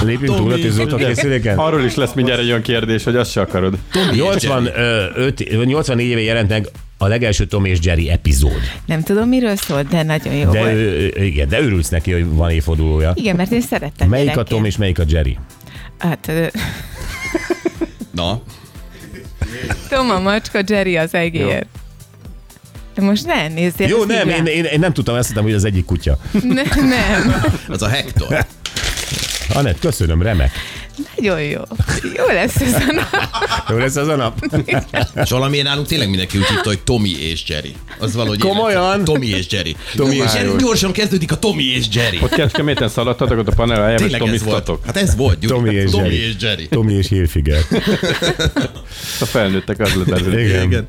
Lépjünk 0.10 0.36
túl 0.36 0.52
a 0.52 0.54
tűzoltó 0.54 0.96
készüléken? 0.96 1.58
Arról 1.58 1.84
is 1.84 1.94
lesz 1.94 2.12
mindjárt 2.12 2.40
egy 2.40 2.48
olyan 2.48 2.62
kérdés, 2.62 3.04
hogy 3.04 3.16
azt 3.16 3.30
se 3.30 3.40
akarod. 3.40 3.78
85, 4.14 5.64
84 5.64 6.06
éve 6.06 6.20
jelent 6.20 6.48
meg 6.48 6.68
a 6.98 7.06
legelső 7.06 7.44
Tom 7.44 7.64
és 7.64 7.78
Jerry 7.82 8.10
epizód. 8.10 8.60
Nem 8.86 9.02
tudom, 9.02 9.28
miről 9.28 9.56
szólt, 9.56 9.88
de 9.88 10.02
nagyon 10.02 10.34
jó 10.34 10.50
De, 10.50 10.58
volt. 10.58 10.72
ő, 10.72 11.12
igen, 11.24 11.48
de 11.48 11.60
örülsz 11.60 11.88
neki, 11.88 12.12
hogy 12.12 12.26
van 12.26 12.50
évfordulója. 12.50 13.12
Igen, 13.14 13.36
mert 13.36 13.50
én 13.52 13.60
szerettem. 13.60 14.08
Melyik 14.08 14.36
a. 14.36 14.42
Tom 14.42 14.64
és 14.64 14.76
melyik 14.76 14.98
a 14.98 15.02
Jerry? 15.08 15.38
Hát, 15.98 16.28
ö, 16.28 16.46
Na, 18.10 18.42
Tom 19.88 20.10
a 20.10 20.20
macska, 20.20 20.60
Jerry 20.66 20.96
az 20.96 21.14
egér. 21.14 21.46
De 21.46 21.66
most 23.00 23.26
ne 23.26 23.48
nézzél. 23.48 23.88
Jó, 23.88 24.04
nem, 24.04 24.28
én, 24.28 24.46
én, 24.46 24.64
én, 24.64 24.78
nem 24.78 24.92
tudtam, 24.92 25.14
ezt 25.14 25.28
hittem, 25.28 25.42
hogy 25.42 25.52
az 25.52 25.64
egyik 25.64 25.84
kutya. 25.84 26.18
Ne, 26.42 26.62
nem. 26.74 27.44
az 27.68 27.82
a 27.82 27.88
Hector. 27.88 28.46
Anett, 29.54 29.78
köszönöm, 29.78 30.22
remek. 30.22 30.50
Nagyon 31.16 31.42
jó. 31.42 31.60
Jó 32.16 32.26
lesz 32.26 32.56
ez 32.56 32.72
a 32.72 32.92
nap. 32.92 33.06
Jó 33.68 33.76
lesz 33.76 33.96
az 33.96 34.08
a 34.08 34.16
nap? 34.16 34.46
És 35.22 35.30
valamiért 35.30 35.66
nálunk 35.66 35.86
tényleg 35.86 36.08
mindenki 36.08 36.38
úgy 36.38 36.46
hívta, 36.46 36.68
hogy 36.68 36.80
Tommy 36.80 37.16
és 37.20 37.42
Jerry. 37.46 37.74
Az 37.98 38.14
valahogy 38.14 38.38
Komolyan? 38.38 38.82
életem. 38.82 39.04
Tommy 39.04 39.26
és 39.26 39.46
Jerry. 39.50 39.76
Tommy 39.96 40.14
Jó, 40.14 40.22
és 40.22 40.28
és 40.28 40.34
Jerry. 40.34 40.56
gyorsan 40.58 40.92
kezdődik 40.92 41.32
a 41.32 41.38
Tommy 41.38 41.64
és 41.64 41.86
Jerry. 41.92 42.18
Ott 42.22 42.30
Kecskeméten 42.30 42.88
szaladtatok 42.88 43.38
ott 43.38 43.48
a 43.48 43.54
panel 43.54 43.82
helyben, 43.84 44.08
és 44.08 44.32
ez 44.32 44.42
volt. 44.42 44.70
Hát 44.86 44.96
ez 44.96 45.16
volt, 45.16 45.38
Gyuri. 45.38 45.52
Tommy 45.54 45.74
és 45.74 45.90
Tommy 45.90 46.04
Jerry. 46.04 46.26
és 46.28 46.34
Jerry. 46.40 46.68
Tomi 46.68 46.92
és 46.92 47.08
Hilfiger. 47.08 47.60
A 49.20 49.24
felnőttek 49.24 49.80
az 49.80 49.94
lett. 50.06 50.26
Igen. 50.26 50.62
Igen. 50.62 50.88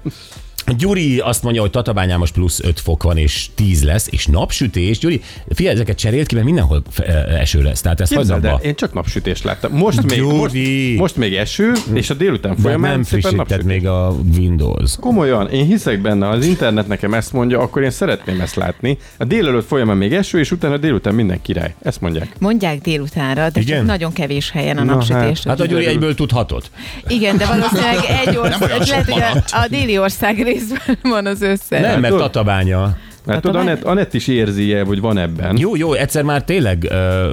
Gyuri 0.77 1.19
azt 1.19 1.43
mondja, 1.43 1.61
hogy 1.61 1.69
Tatabányán 1.69 2.19
most 2.19 2.33
plusz 2.33 2.59
5 2.63 2.79
fok 2.79 3.03
van, 3.03 3.17
és 3.17 3.49
10 3.55 3.83
lesz, 3.83 4.07
és 4.11 4.25
napsütés. 4.25 4.97
Gyuri, 4.97 5.21
figyelj, 5.49 5.75
ezeket 5.75 5.97
cserélt 5.97 6.27
ki, 6.27 6.33
mert 6.33 6.45
mindenhol 6.45 6.81
fe- 6.89 7.07
eső 7.27 7.61
lesz. 7.61 7.81
Tehát 7.81 8.01
ezt 8.01 8.13
hagyd 8.13 8.29
abba. 8.29 8.59
én 8.63 8.75
csak 8.75 8.93
napsütést 8.93 9.43
láttam. 9.43 9.71
Most 9.71 10.03
még, 10.03 10.21
most, 10.21 10.55
most 10.97 11.15
még 11.15 11.33
eső, 11.35 11.71
és 11.93 12.09
a 12.09 12.13
délután 12.13 12.55
De 12.55 12.61
folyamán 12.61 12.91
nem 12.91 13.03
szépen 13.03 13.19
frissített 13.21 13.47
napsütés. 13.49 13.65
még 13.75 13.87
a 13.87 14.15
Windows. 14.37 14.95
Komolyan, 14.99 15.49
én 15.49 15.65
hiszek 15.65 16.01
benne, 16.01 16.25
ha 16.25 16.31
az 16.31 16.45
internet 16.45 16.87
nekem 16.87 17.13
ezt 17.13 17.33
mondja, 17.33 17.59
akkor 17.59 17.81
én 17.81 17.91
szeretném 17.91 18.41
ezt 18.41 18.55
látni. 18.55 18.97
A 19.17 19.23
délelőtt 19.23 19.67
folyamán 19.67 19.97
még 19.97 20.13
eső, 20.13 20.39
és 20.39 20.51
utána 20.51 20.77
délután 20.77 21.13
minden 21.13 21.41
király. 21.41 21.73
Ezt 21.81 22.01
mondják. 22.01 22.31
Mondják 22.39 22.81
délutánra, 22.81 23.49
de 23.49 23.59
Igen? 23.59 23.77
csak 23.77 23.85
nagyon 23.85 24.13
kevés 24.13 24.51
helyen 24.51 24.77
a 24.77 24.83
Na, 24.83 24.93
napsütés. 24.93 25.43
Hát 25.43 25.59
a 25.59 25.65
Gyuri 25.65 25.85
egyből 25.85 26.15
tudhatod. 26.15 26.63
Igen, 27.07 27.37
de 27.37 27.45
valószínűleg 27.45 27.97
egy 28.25 28.35
ország, 28.37 28.87
lehet, 28.87 29.09
hogy 29.09 29.21
a, 29.21 29.57
a 29.57 29.67
déli 29.69 29.97
ország 29.97 30.50
részben 30.51 30.97
van 31.13 31.25
az 31.25 31.41
össze. 31.41 31.79
Nem, 31.79 31.99
mert 31.99 32.13
tudod- 32.13 32.31
Tatabánya. 32.31 32.79
Mert 33.25 33.41
tudod, 33.41 33.41
Tatabány? 33.41 33.67
Anett, 33.67 33.83
Anett 33.83 34.13
is 34.13 34.27
érzi 34.27 34.73
-e, 34.73 34.83
hogy 34.83 35.01
van 35.01 35.17
ebben. 35.17 35.57
Jó, 35.57 35.75
jó, 35.75 35.93
egyszer 35.93 36.23
már 36.23 36.43
tényleg 36.43 36.87
ö, 36.89 37.31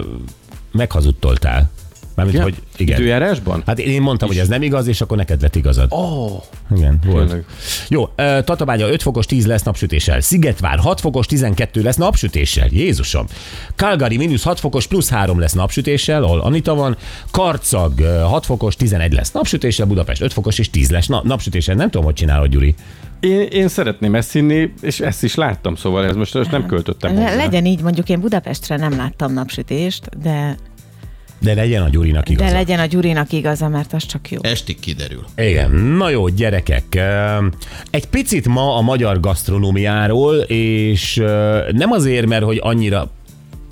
meghazudtoltál. 0.73 1.71
Mármint, 2.25 2.43
hogy 2.43 2.55
igen. 2.77 2.99
Időjárásban? 3.01 3.63
Hát 3.67 3.79
én 3.79 4.01
mondtam, 4.03 4.29
hogy 4.29 4.39
ez 4.39 4.49
nem 4.49 4.63
igaz, 4.63 4.87
és 4.87 5.01
akkor 5.01 5.17
neked 5.17 5.43
lett 5.43 5.57
igazad. 5.57 5.87
Oh, 5.91 6.43
Igen, 6.77 6.99
volt. 7.07 7.27
Tényleg. 7.27 7.45
Jó, 7.89 8.07
Tatabánya 8.45 8.89
5 8.89 9.03
fokos 9.03 9.27
10 9.27 9.47
lesz 9.47 9.63
napsütéssel. 9.63 10.21
Szigetvár 10.21 10.79
6 10.79 11.01
fokos 11.01 11.27
12 11.27 11.83
lesz 11.83 11.97
napsütéssel. 11.97 12.69
Jézusom. 12.71 13.27
Calgary 13.77 14.17
mínusz 14.17 14.43
6 14.43 14.61
fokos 14.61 14.87
plusz 14.87 15.09
3 15.11 15.39
lesz 15.39 15.53
napsütéssel, 15.53 16.23
ahol 16.23 16.41
Anita 16.41 16.75
van. 16.75 16.97
Karcag 17.31 18.01
ö, 18.01 18.19
6 18.19 18.45
fokos 18.47 18.77
11 18.77 19.13
lesz 19.13 19.33
napsütéssel, 19.33 19.87
Budapest 19.87 20.21
5 20.23 20.33
fokos 20.33 20.59
és 20.59 20.71
10 20.71 20.91
lesz 20.91 21.07
na- 21.07 21.23
napsütéssel. 21.25 21.75
Nem 21.75 21.91
tudom, 21.91 22.05
hogy 22.07 22.15
csinálod, 22.15 22.49
Gyuri. 22.51 22.75
én, 23.21 23.41
én 23.41 23.69
szeretném 23.69 24.15
ezt 24.15 24.33
hinni, 24.33 24.73
és 24.81 25.01
ezt 25.01 25.23
is 25.25 25.35
láttam, 25.35 25.75
szóval 25.77 26.05
ez 26.05 26.17
most, 26.17 26.35
most 26.35 26.51
nem 26.51 26.67
költöttem 26.67 27.15
Le, 27.15 27.35
legyen 27.35 27.65
így, 27.67 27.81
mondjuk 27.83 28.09
én 28.09 28.21
Budapestre 28.21 28.77
nem 28.77 28.97
láttam 28.97 29.33
napsütést, 29.33 30.09
de, 30.23 30.57
De 31.41 31.55
legyen 31.55 31.83
a 31.83 31.89
Gyurinak 31.89 32.29
igaza. 32.29 32.51
de 32.51 32.57
legyen 32.57 32.79
a 32.79 32.85
Gyurinak 32.87 33.33
igaza, 33.33 33.69
mert 33.69 33.93
az 33.93 34.07
csak 34.07 34.31
jó. 34.31 34.39
Estig 34.43 34.81
kiderül. 34.81 35.25
Igen, 35.37 35.71
na 35.71 36.09
jó, 36.11 36.29
gyerekek. 36.29 37.01
Egy 37.91 38.07
picit 38.07 38.49
ma 38.49 38.77
a 38.77 38.81
magyar 38.81 39.21
gasztronómiáról, 39.21 40.37
és 40.47 41.15
nem 41.73 41.91
azért, 41.91 42.27
mert 42.27 42.45
hogy 42.45 42.59
annyira 42.63 43.11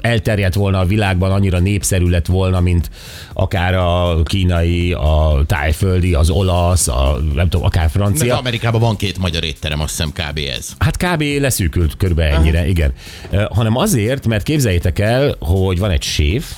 elterjedt 0.00 0.54
volna 0.54 0.78
a 0.78 0.85
világban, 0.85 1.32
annyira 1.32 1.58
népszerű 1.58 2.06
lett 2.06 2.26
volna, 2.26 2.61
mint 2.61 2.90
akár 3.32 3.75
a 3.75 4.23
kínai, 4.25 4.92
a 4.92 5.42
tájföldi, 5.46 6.14
az 6.14 6.30
olasz, 6.30 6.88
a, 6.88 7.18
nem 7.35 7.49
tudom, 7.49 7.66
akár 7.66 7.90
francia. 7.90 8.38
Amerikában 8.38 8.80
van 8.80 8.96
két 8.96 9.18
magyar 9.18 9.44
étterem, 9.44 9.80
azt 9.80 9.90
hiszem 9.90 10.12
kb. 10.12 10.40
ez. 10.56 10.73
Hát 10.78 10.96
kb. 10.96 11.23
leszűkült 11.40 11.96
körülbelül 11.96 12.35
ennyire, 12.35 12.68
igen. 12.68 12.92
Ö, 13.30 13.44
Hanem 13.50 13.76
azért, 13.76 14.26
mert 14.26 14.42
képzeljétek 14.42 14.99
el, 14.99 15.35
hogy 15.38 15.78
van 15.78 15.90
egy 15.90 16.02
séf, 16.02 16.52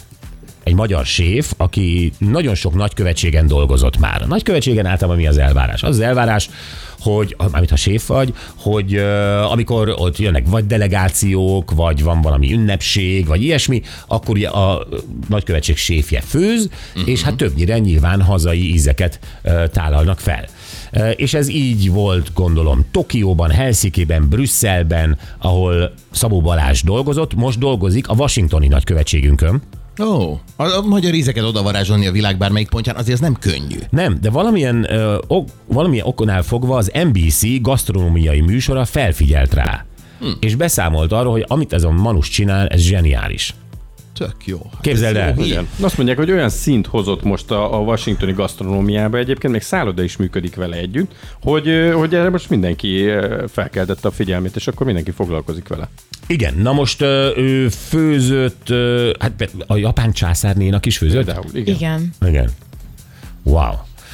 egy 0.69 0.75
magyar 0.75 1.07
séf, 1.07 1.53
aki 1.57 2.13
nagyon 2.19 2.55
sok 2.55 2.75
nagykövetségen 2.75 3.47
dolgozott 3.47 3.99
már. 3.99 4.23
A 4.23 4.27
nagykövetségen 4.27 4.87
általában 4.87 5.21
mi 5.21 5.27
az 5.27 5.39
elvárás? 5.39 5.83
Az 5.83 5.97
az 5.97 6.01
elvárás, 6.01 6.51
hogy, 7.01 7.37
amit 7.53 7.71
ha 7.71 7.77
séf 7.77 8.07
vagy, 8.07 8.35
hogy 8.57 8.97
uh, 8.97 9.53
amikor 9.53 9.95
ott 9.97 10.19
jönnek 10.19 10.47
vagy 10.47 10.67
delegációk, 10.67 11.71
vagy 11.71 12.03
van 12.03 12.21
valami 12.21 12.53
ünnepség, 12.53 13.27
vagy 13.27 13.43
ilyesmi, 13.43 13.83
akkor 14.07 14.37
ugye 14.37 14.49
a 14.49 14.87
nagykövetség 15.29 15.77
séfje 15.77 16.21
főz, 16.21 16.69
uh-huh. 16.95 17.11
és 17.11 17.23
hát 17.23 17.37
többnyire 17.37 17.79
nyilván 17.79 18.23
hazai 18.23 18.73
ízeket 18.73 19.19
uh, 19.45 19.65
tálalnak 19.67 20.21
fel. 20.21 20.45
Uh, 20.93 21.11
és 21.17 21.35
ez 21.35 21.49
így 21.49 21.91
volt, 21.91 22.31
gondolom, 22.35 22.85
Tokióban, 22.91 23.51
Helsinki-ben, 23.51 24.29
Brüsszelben, 24.29 25.19
ahol 25.39 25.93
Szabó 26.11 26.41
Balázs 26.41 26.83
dolgozott, 26.83 27.35
most 27.35 27.59
dolgozik 27.59 28.09
a 28.09 28.15
washingtoni 28.15 28.69
nagykövetségünkön, 28.69 29.63
Ó, 29.99 30.41
a, 30.57 30.63
a 30.63 30.83
magyar 30.83 31.15
ízeket 31.15 31.45
odavarázsolni 31.45 32.07
a 32.07 32.13
világ 32.13 32.39
bármelyik 32.39 32.69
pontján, 32.69 32.97
azért 32.97 33.15
ez 33.15 33.21
nem 33.21 33.35
könnyű. 33.35 33.79
Nem, 33.91 34.19
de 34.21 34.31
valamilyen, 34.31 34.87
ö, 34.93 35.19
ok, 35.27 35.49
valamilyen 35.67 36.07
okonál 36.07 36.43
fogva 36.43 36.77
az 36.77 36.91
NBC 37.05 37.61
gasztronómiai 37.61 38.41
műsora 38.41 38.85
felfigyelt 38.85 39.55
rá. 39.55 39.85
Hm. 40.21 40.27
És 40.41 40.55
beszámolt 40.55 41.13
arról, 41.13 41.33
hogy 41.33 41.45
amit 41.47 41.73
ez 41.73 41.83
a 41.83 41.91
Manus 41.91 42.29
csinál, 42.29 42.67
ez 42.67 42.81
zseniális. 42.81 43.55
Tök 44.19 44.47
jó. 44.47 44.71
Képzeld 44.81 45.17
el. 45.17 45.35
jó. 45.37 45.45
Igen. 45.45 45.69
Azt 45.81 45.97
mondják, 45.97 46.19
hogy 46.19 46.31
olyan 46.31 46.49
szint 46.49 46.87
hozott 46.87 47.23
most 47.23 47.51
a, 47.51 47.75
a 47.75 47.79
washingtoni 47.79 48.33
gasztronómiába, 48.33 49.19
egyébként 49.19 49.53
még 49.53 49.63
szálloda 49.63 50.03
is 50.03 50.17
működik 50.17 50.55
vele 50.57 50.77
együtt, 50.77 51.13
hogy, 51.43 51.91
hogy 51.95 52.15
erre 52.15 52.31
most 52.31 52.51
mindenki 52.51 53.11
felkeltette 53.49 54.09
a 54.09 54.11
figyelmét, 54.11 54.57
és 54.57 54.67
akkor 54.67 54.87
mindenki 54.87 55.11
foglalkozik 55.11 55.69
vele. 55.69 55.89
Igen, 56.27 56.55
na 56.55 56.73
most 56.73 57.03
ő 57.37 57.69
főzött, 57.69 58.69
hát 59.19 59.51
a 59.67 59.77
japán 59.77 60.13
császárnénak 60.13 60.87
is 60.87 60.99
főzött. 60.99 61.25
Például, 61.25 61.45
igen. 61.53 61.75
Igen. 61.75 62.13
Igen. 62.27 62.51
Wow. 63.43 63.73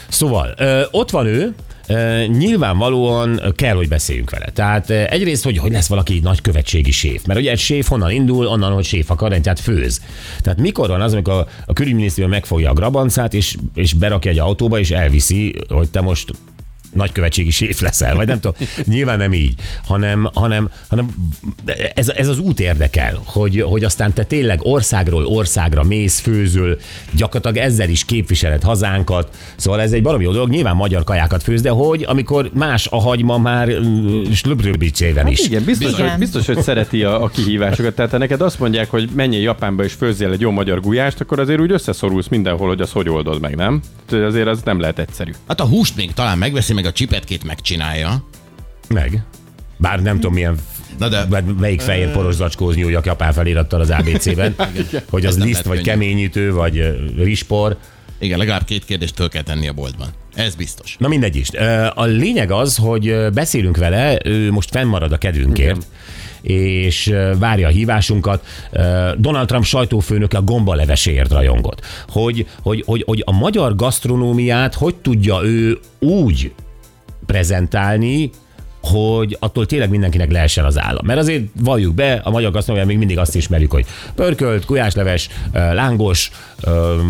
Szóval, 0.09 0.55
ott 0.91 1.11
van 1.11 1.27
ő, 1.27 1.55
nyilvánvalóan 2.27 3.41
kell, 3.57 3.75
hogy 3.75 3.89
beszéljünk 3.89 4.31
vele. 4.31 4.47
Tehát 4.53 4.91
egyrészt, 4.91 5.45
hogy, 5.45 5.59
hogy 5.59 5.73
lesz 5.73 5.89
valaki 5.89 6.21
nagykövetségi 6.23 6.91
séf. 6.91 7.25
Mert 7.25 7.41
ugye 7.41 7.51
egy 7.51 7.59
séf 7.59 7.89
honnan 7.89 8.11
indul, 8.11 8.47
onnan, 8.47 8.73
hogy 8.73 8.85
séf 8.85 9.11
akar, 9.11 9.39
tehát 9.39 9.61
főz. 9.61 10.01
Tehát 10.41 10.61
mikor 10.61 10.89
van 10.89 11.01
az, 11.01 11.13
amikor 11.13 11.35
a, 11.35 11.47
a 11.67 11.73
külügyminisztérium 11.73 12.31
megfogja 12.31 12.71
a 12.71 12.75
grabancát, 12.75 13.35
és, 13.35 13.57
és 13.75 13.93
berakja 13.93 14.31
egy 14.31 14.39
autóba, 14.39 14.79
és 14.79 14.91
elviszi, 14.91 15.55
hogy 15.69 15.91
te 15.91 16.01
most 16.01 16.31
nagykövetségi 16.95 17.51
séf 17.51 17.81
leszel, 17.81 18.15
vagy 18.15 18.27
nem 18.27 18.41
tudom. 18.41 18.57
Nyilván 18.85 19.19
nem 19.19 19.33
így, 19.33 19.55
hanem, 19.87 20.31
hanem, 20.35 20.71
hanem 20.89 21.09
ez, 21.95 22.09
ez 22.09 22.29
az 22.29 22.39
út 22.39 22.61
érdekel, 22.61 23.21
hogy, 23.25 23.61
hogy 23.61 23.85
aztán 23.85 24.13
te 24.13 24.25
tényleg 24.25 24.59
országról 24.63 25.27
országra 25.27 25.83
mész, 25.83 26.19
főzöl, 26.21 26.79
gyakorlatilag 27.17 27.67
ezzel 27.67 27.89
is 27.89 28.05
képviseled 28.05 28.63
hazánkat, 28.63 29.37
szóval 29.57 29.81
ez 29.81 29.93
egy 29.93 30.03
baromi 30.03 30.25
jó 30.25 30.33
dolog, 30.33 30.49
nyilván 30.49 30.77
magyar 30.77 31.05
kajákat 31.05 31.43
főz, 31.43 31.63
de 31.63 31.71
hogy 31.71 32.03
amikor 32.09 32.51
más 32.53 32.87
a 32.91 33.01
hagyma 33.01 33.39
már 33.39 33.69
slöbröbicsében 34.35 35.27
is. 35.27 35.41
Hát 35.41 35.49
igen, 35.49 35.65
biztos, 35.65 35.91
Bizony. 35.91 36.09
hogy, 36.09 36.19
biztos, 36.19 36.47
hogy 36.47 36.63
szereti 36.63 37.03
a, 37.03 37.23
a 37.23 37.29
kihívásokat. 37.29 37.95
Tehát 37.95 38.11
ha 38.11 38.19
neked 38.19 38.41
azt 38.41 38.59
mondják, 38.59 38.91
hogy 38.91 39.09
menjél 39.15 39.43
Japánba 39.43 39.85
és 39.85 39.93
főzzél 39.93 40.33
egy 40.33 40.41
jó 40.41 40.51
magyar 40.51 40.81
gulyást, 40.81 41.21
akkor 41.21 41.39
azért 41.39 41.61
úgy 41.61 41.71
összeszorulsz 41.71 42.29
mindenhol, 42.29 42.69
hogy 42.69 42.81
az 42.81 42.91
hogy 42.91 43.09
oldod 43.09 43.41
meg, 43.41 43.57
nem? 43.57 43.81
Tehát 44.07 44.25
azért 44.25 44.47
az 44.47 44.63
nem 44.65 44.81
lehet 44.81 44.99
egyszerű. 44.99 45.31
Hát 45.49 45.61
a 45.61 45.65
húst 45.65 45.97
még 45.97 46.13
talán 46.13 46.39
megveszi, 46.39 46.73
meg 46.73 46.84
a 46.87 46.93
csipetkét 46.93 47.45
megcsinálja. 47.45 48.25
Meg. 48.89 49.23
Bár 49.77 50.03
nem 50.03 50.15
tudom 50.15 50.33
milyen 50.33 50.59
Na 50.99 51.09
de- 51.09 51.43
melyik 51.59 51.81
fehér 51.81 52.11
poros 52.11 52.35
zacskóz 52.35 52.77
nyúljak 52.77 53.07
japán 53.07 53.33
felirattal 53.33 53.81
az 53.81 53.91
ABC-ben, 53.91 54.55
hogy 55.11 55.27
az 55.27 55.39
liszt, 55.45 55.63
vagy 55.63 55.77
könnyű. 55.77 55.89
keményítő, 55.89 56.53
vagy 56.53 56.95
rispor. 57.17 57.77
Igen, 58.19 58.39
legalább 58.39 58.65
két 58.65 58.85
kérdést 58.85 59.15
föl 59.15 59.29
kell 59.29 59.43
tenni 59.43 59.69
a 59.69 59.73
boltban. 59.73 60.09
Ez 60.35 60.55
biztos. 60.55 60.97
Na 60.99 61.09
mindegy 61.09 61.37
is. 61.37 61.49
A 61.95 62.05
lényeg 62.05 62.51
az, 62.51 62.77
hogy 62.77 63.17
beszélünk 63.33 63.77
vele, 63.77 64.19
ő 64.25 64.51
most 64.53 64.71
fennmarad 64.71 65.13
a 65.13 65.19
kedvünkért. 65.19 65.87
és 66.43 67.07
ö, 67.07 67.33
várja 67.39 67.67
a 67.67 67.71
hívásunkat. 67.71 68.47
Donald 69.19 69.47
Trump 69.47 69.65
sajtófőnöke 69.65 70.37
a 70.37 70.43
gombaleveséért 70.43 71.31
rajongott. 71.31 71.81
Hogy, 72.09 72.47
hogy, 72.63 72.83
hogy, 72.87 73.03
hogy 73.07 73.23
a 73.27 73.33
magyar 73.33 73.77
gasztronómiát 73.77 74.75
hogy 74.75 74.95
tudja 74.95 75.41
ő 75.43 75.79
úgy 75.99 76.53
prezentálni, 77.27 78.31
hogy 78.83 79.37
attól 79.41 79.67
tényleg 79.67 79.91
mindenkinek 79.91 80.31
lehessen 80.31 80.65
az 80.65 80.81
állam. 80.81 81.07
Mert 81.07 81.19
azért 81.19 81.45
valljuk 81.61 81.95
be, 81.95 82.21
a 82.25 82.31
magyar 82.31 82.51
gasztronómián 82.51 82.89
még 82.89 82.99
mindig 82.99 83.19
azt 83.19 83.37
ismerjük, 83.37 83.71
hogy 83.73 83.87
pörkölt, 84.15 84.67
gulyásleves, 84.67 85.29
lángos, 85.53 86.31
ö, 86.61 87.01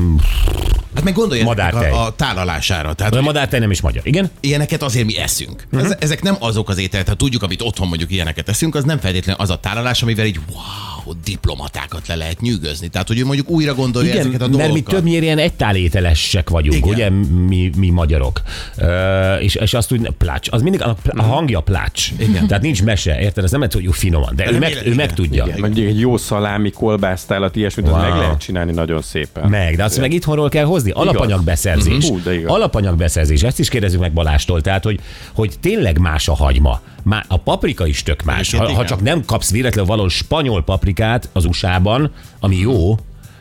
Hát 0.94 1.04
meg 1.04 1.14
gondolj 1.14 1.42
Madártej. 1.42 1.90
a, 1.90 2.04
a 2.04 2.12
tálalására. 2.16 2.92
Tehát 2.92 3.12
a 3.12 3.16
hogy 3.16 3.24
madártej 3.24 3.60
nem 3.60 3.70
is 3.70 3.80
magyar. 3.80 4.06
Igen? 4.06 4.30
ilyeneket 4.40 4.82
azért 4.82 5.06
mi 5.06 5.18
eszünk. 5.18 5.66
Uh-huh. 5.72 5.90
Ez, 5.90 5.96
ezek 5.98 6.22
nem 6.22 6.36
azok 6.38 6.68
az 6.68 6.78
ételek, 6.78 7.08
ha 7.08 7.14
tudjuk, 7.14 7.42
amit 7.42 7.62
otthon 7.62 7.88
mondjuk 7.88 8.10
ilyeneket 8.10 8.48
eszünk, 8.48 8.74
az 8.74 8.84
nem 8.84 8.98
feltétlenül 8.98 9.40
az 9.40 9.50
a 9.50 9.56
tálalás, 9.56 10.02
amivel 10.02 10.26
így 10.26 10.40
wow, 10.52 11.14
diplomatákat 11.24 12.06
le 12.06 12.14
lehet 12.14 12.40
nyűgözni. 12.40 12.88
Tehát, 12.88 13.08
hogy 13.08 13.18
ő 13.18 13.24
mondjuk 13.24 13.48
újra 13.50 13.74
gondolja 13.74 14.10
Igen, 14.10 14.20
ezeket 14.20 14.40
a 14.42 14.46
mert 14.46 14.58
mi 14.58 14.66
dolgokat. 14.66 14.94
többnyire 14.94 15.22
ilyen 15.22 15.38
egytálételesek 15.38 16.50
vagyunk, 16.50 16.76
Igen. 16.76 16.88
ugye, 16.88 17.10
mi, 17.46 17.70
mi 17.76 17.90
magyarok. 17.90 18.42
Ö, 18.76 19.34
és, 19.34 19.54
és 19.54 19.74
azt 19.74 19.92
úgy, 19.92 20.08
plács, 20.18 20.48
az 20.50 20.62
mindig, 20.62 20.82
a, 20.82 20.96
a 21.04 21.22
hangja 21.22 21.60
plács. 21.60 22.08
Igen. 22.18 22.46
Tehát 22.46 22.62
nincs 22.62 22.82
mese, 22.82 23.20
érted? 23.20 23.44
Ez 23.44 23.50
nem 23.50 23.66
jó 23.78 23.90
finoman, 23.90 24.36
de 24.36 24.46
ő 24.46 24.50
nem 24.50 24.60
meg, 24.60 24.70
élet- 24.70 24.86
ő 24.86 24.94
meg 24.94 25.14
tudja. 25.14 25.44
igen. 25.46 25.60
Mondjuk 25.60 25.88
egy 25.88 26.00
jó 26.00 26.16
szalámi, 26.16 26.70
kolbásztálat, 26.70 27.56
ilyesmit, 27.56 27.86
wow. 27.86 27.96
az 27.96 28.02
meg 28.02 28.18
lehet 28.18 28.38
csinálni 28.38 28.72
nagyon 28.72 29.02
szépen. 29.02 29.48
Meg, 29.48 29.76
de 29.76 29.84
azt 29.84 30.00
meg 30.00 30.12
itthonról 30.12 30.48
kell 30.48 30.64
hozni. 30.64 30.83
Alapanyagbeszerzés. 30.90 32.04
Mhm. 32.04 32.14
Hú, 32.14 32.22
de 32.22 32.34
igaz. 32.34 32.54
Alapanyagbeszerzés. 32.54 33.42
Ezt 33.42 33.58
is 33.58 33.68
kérdezzük 33.68 34.00
meg 34.00 34.12
Balástól. 34.12 34.60
Tehát, 34.60 34.84
hogy, 34.84 35.00
hogy 35.34 35.54
tényleg 35.60 35.98
más 35.98 36.28
a 36.28 36.34
hagyma. 36.34 36.80
Má- 37.02 37.24
A 37.28 37.36
paprika 37.36 37.86
is 37.86 38.02
tök 38.02 38.22
más. 38.22 38.54
Ha, 38.54 38.72
ha 38.72 38.84
csak 38.84 39.02
nem 39.02 39.24
kapsz 39.24 39.50
véletlenül 39.50 39.90
való 39.96 40.08
spanyol 40.08 40.64
paprikát 40.64 41.28
az 41.32 41.44
USA-ban, 41.44 42.12
ami 42.40 42.56
jó, 42.56 42.96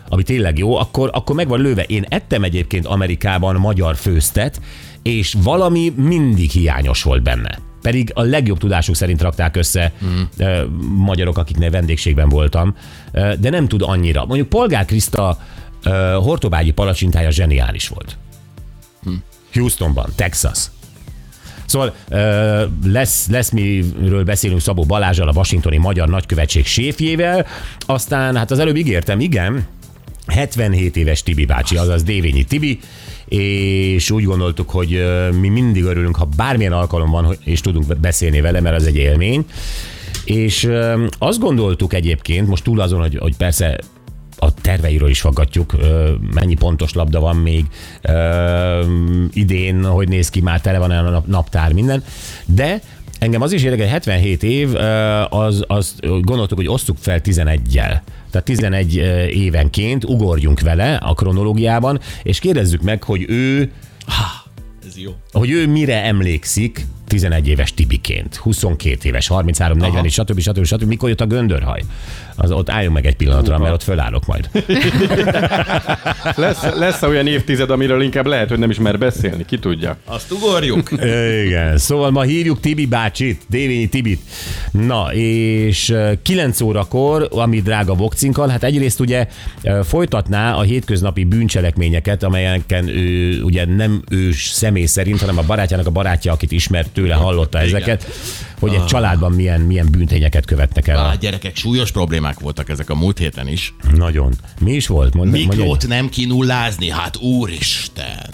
ami 0.10 0.24
tényleg 0.24 0.58
jó, 0.58 0.76
akkor, 0.76 1.10
akkor 1.14 1.36
meg 1.36 1.48
van 1.48 1.62
lőve. 1.62 1.84
Én 1.84 2.06
ettem 2.10 2.44
egyébként 2.44 2.86
Amerikában 2.86 3.56
magyar 3.56 3.96
főztet, 3.96 4.62
és 5.02 5.36
valami 5.44 5.94
mindig 5.96 6.50
hiányos 6.50 7.04
volt 7.04 7.24
benne. 7.24 7.60
Pedig 7.82 8.12
a 8.14 8.22
legjobb 8.22 8.58
tudásuk 8.58 8.96
szerint 8.96 9.22
rakták 9.22 9.56
össze 9.56 9.92
mm. 10.06 10.22
magyarok, 10.98 11.38
akiknél 11.38 11.70
vendégségben 11.70 12.30
voltam, 12.30 12.76
de 13.40 13.50
nem 13.50 13.68
tud 13.68 13.82
annyira. 13.82 14.26
Mondjuk 14.26 14.50
Polgár 14.50 14.86
Kriszta 14.86 15.38
ö, 15.84 16.18
hortobágyi 16.22 16.72
palacsintája 16.72 17.32
zseniális 17.32 17.88
volt. 17.88 18.18
Houstonban, 19.54 20.10
Texas. 20.16 20.60
Szóval 21.66 21.96
ö, 22.10 22.64
lesz, 22.86 23.28
lesz 23.30 23.50
miről 23.50 24.24
beszélünk 24.24 24.62
Szabó 24.62 24.84
Balázsal, 24.84 25.28
a 25.28 25.34
Washingtoni 25.36 25.78
Magyar 25.78 26.10
Nagykövetség 26.10 26.66
séfjével. 26.66 27.46
Aztán, 27.80 28.36
hát 28.36 28.52
az 28.52 28.60
előbb 28.60 28.76
ígértem, 28.76 29.20
igen, 29.20 29.68
77 30.28 30.96
éves 30.96 31.24
Tibi 31.24 31.46
bácsi, 31.46 31.78
azaz 31.78 32.04
Dévényi 32.04 32.44
Tibi, 32.44 32.80
és 33.26 34.12
úgy 34.12 34.24
gondoltuk, 34.24 34.70
hogy 34.70 35.04
mi 35.40 35.48
mindig 35.48 35.84
örülünk, 35.84 36.16
ha 36.16 36.28
bármilyen 36.36 36.72
alkalom 36.72 37.10
van, 37.10 37.38
és 37.44 37.62
tudunk 37.62 37.98
beszélni 37.98 38.42
vele, 38.42 38.62
mert 38.62 38.76
az 38.76 38.86
egy 38.86 38.96
élmény. 38.96 39.46
És 40.26 40.70
azt 41.18 41.40
gondoltuk 41.40 41.94
egyébként, 41.94 42.48
most 42.48 42.64
túl 42.64 42.80
azon, 42.80 43.00
hogy, 43.00 43.18
hogy 43.18 43.36
persze 43.38 43.80
a 44.44 44.54
terveiről 44.62 45.10
is 45.10 45.22
faggatjuk, 45.22 45.76
mennyi 46.34 46.56
pontos 46.56 46.94
labda 46.94 47.20
van 47.20 47.36
még 47.36 47.66
idén, 49.34 49.86
hogy 49.86 50.08
néz 50.08 50.30
ki, 50.30 50.42
már 50.42 50.62
tele 50.62 50.78
van 50.78 50.92
a 50.92 51.02
nap- 51.10 51.28
naptár, 51.28 51.74
minden, 51.74 52.04
de 52.46 52.82
engem 53.20 53.42
az 53.42 53.52
is 53.52 53.64
érdekel, 53.64 53.88
77 53.88 54.44
év, 54.44 54.76
az, 55.30 55.64
az 55.68 55.96
gondoltuk, 56.00 56.58
hogy 56.58 56.68
osztuk 56.68 56.98
fel 57.00 57.20
11-jel. 57.24 58.02
Tehát 58.32 58.48
11 58.48 58.98
ö, 58.98 59.24
évenként 59.26 60.04
ugorjunk 60.04 60.60
vele 60.60 60.96
a 60.96 61.14
kronológiában, 61.14 62.00
és 62.24 62.40
kérdezzük 62.40 62.82
meg, 62.82 63.04
hogy 63.04 63.26
ő 63.28 63.72
Ez 64.88 64.98
jó. 64.98 65.12
hogy 65.32 65.50
ő 65.50 65.68
mire 65.68 66.04
emlékszik 66.04 66.86
11 67.14 67.48
éves 67.48 67.74
Tibiként, 67.74 68.36
22 68.36 68.98
éves, 69.08 69.28
33, 69.28 69.78
40 69.78 70.06
és 70.06 70.14
stb. 70.14 70.40
stb. 70.40 70.64
stb. 70.64 70.84
Mikor 70.84 71.10
jött 71.10 71.22
a 71.22 71.26
göndörhaj? 71.26 71.82
Az 72.36 72.52
ott 72.52 72.70
álljunk 72.70 72.94
meg 72.94 73.06
egy 73.06 73.16
pillanatra, 73.16 73.58
mert 73.58 73.74
ott 73.74 73.84
fölállok 73.84 74.26
majd. 74.26 74.50
Lesz, 76.36 76.64
lesz 76.76 77.02
olyan 77.02 77.28
évtized, 77.28 77.70
amiről 77.70 78.02
inkább 78.02 78.26
lehet, 78.26 78.50
hogy 78.50 78.60
nem 78.60 78.70
is 78.70 78.80
mer 78.80 78.98
beszélni, 78.98 79.46
ki 79.46 79.60
tudja. 79.60 79.98
Azt 80.06 80.32
ugorjuk. 80.32 80.92
Igen, 81.46 81.78
szóval 81.78 82.12
ma 82.12 82.22
hívjuk 82.22 82.60
Tibi 82.60 82.86
bácsit, 82.86 83.42
Dévényi 83.50 83.88
Tibit. 83.88 84.22
Na, 84.72 85.14
és 85.14 85.90
ö, 85.90 86.12
9 86.22 86.62
órakor, 86.62 87.28
ami 87.32 87.62
drága 87.62 87.94
vokcinkkal, 87.94 88.48
hát 88.48 88.64
egyrészt 88.64 89.00
ugye 89.00 89.28
folytatná 89.84 90.54
a 90.54 90.62
hétköznapi 90.62 91.24
bűncselekményeket, 91.24 92.24
amelyeken 92.24 92.88
ő 92.88 93.42
ugye 93.42 93.66
nem 93.66 94.02
ő 94.10 94.32
személy 94.32 94.86
szerint, 94.86 95.20
hanem 95.20 95.38
a 95.38 95.42
barátjának 95.42 95.88
a 95.88 95.92
barátja, 95.92 96.32
akit 96.32 96.52
ismert 96.52 96.90
tőle, 97.04 97.16
hallotta 97.16 97.60
ezeket, 97.60 98.08
hogy 98.60 98.74
egy 98.74 98.86
családban 98.86 99.32
milyen, 99.32 99.62
milyen 99.62 99.88
bűntényeket 99.92 100.46
követnek 100.46 100.88
el. 100.88 101.06
A 101.06 101.16
gyerekek 101.20 101.56
súlyos 101.56 101.92
problémák 101.92 102.40
voltak 102.40 102.70
ezek 102.70 102.90
a 102.90 102.96
múlt 102.96 103.18
héten 103.18 103.48
is. 103.48 103.74
Nagyon. 103.96 104.34
Mi 104.60 104.72
is 104.72 104.88
volt? 104.88 105.16
Egy- 105.16 105.30
Miklót 105.32 105.88
nem 105.88 106.10
kinullázni? 106.10 106.90
Hát 106.90 107.18
úristen! 107.18 108.30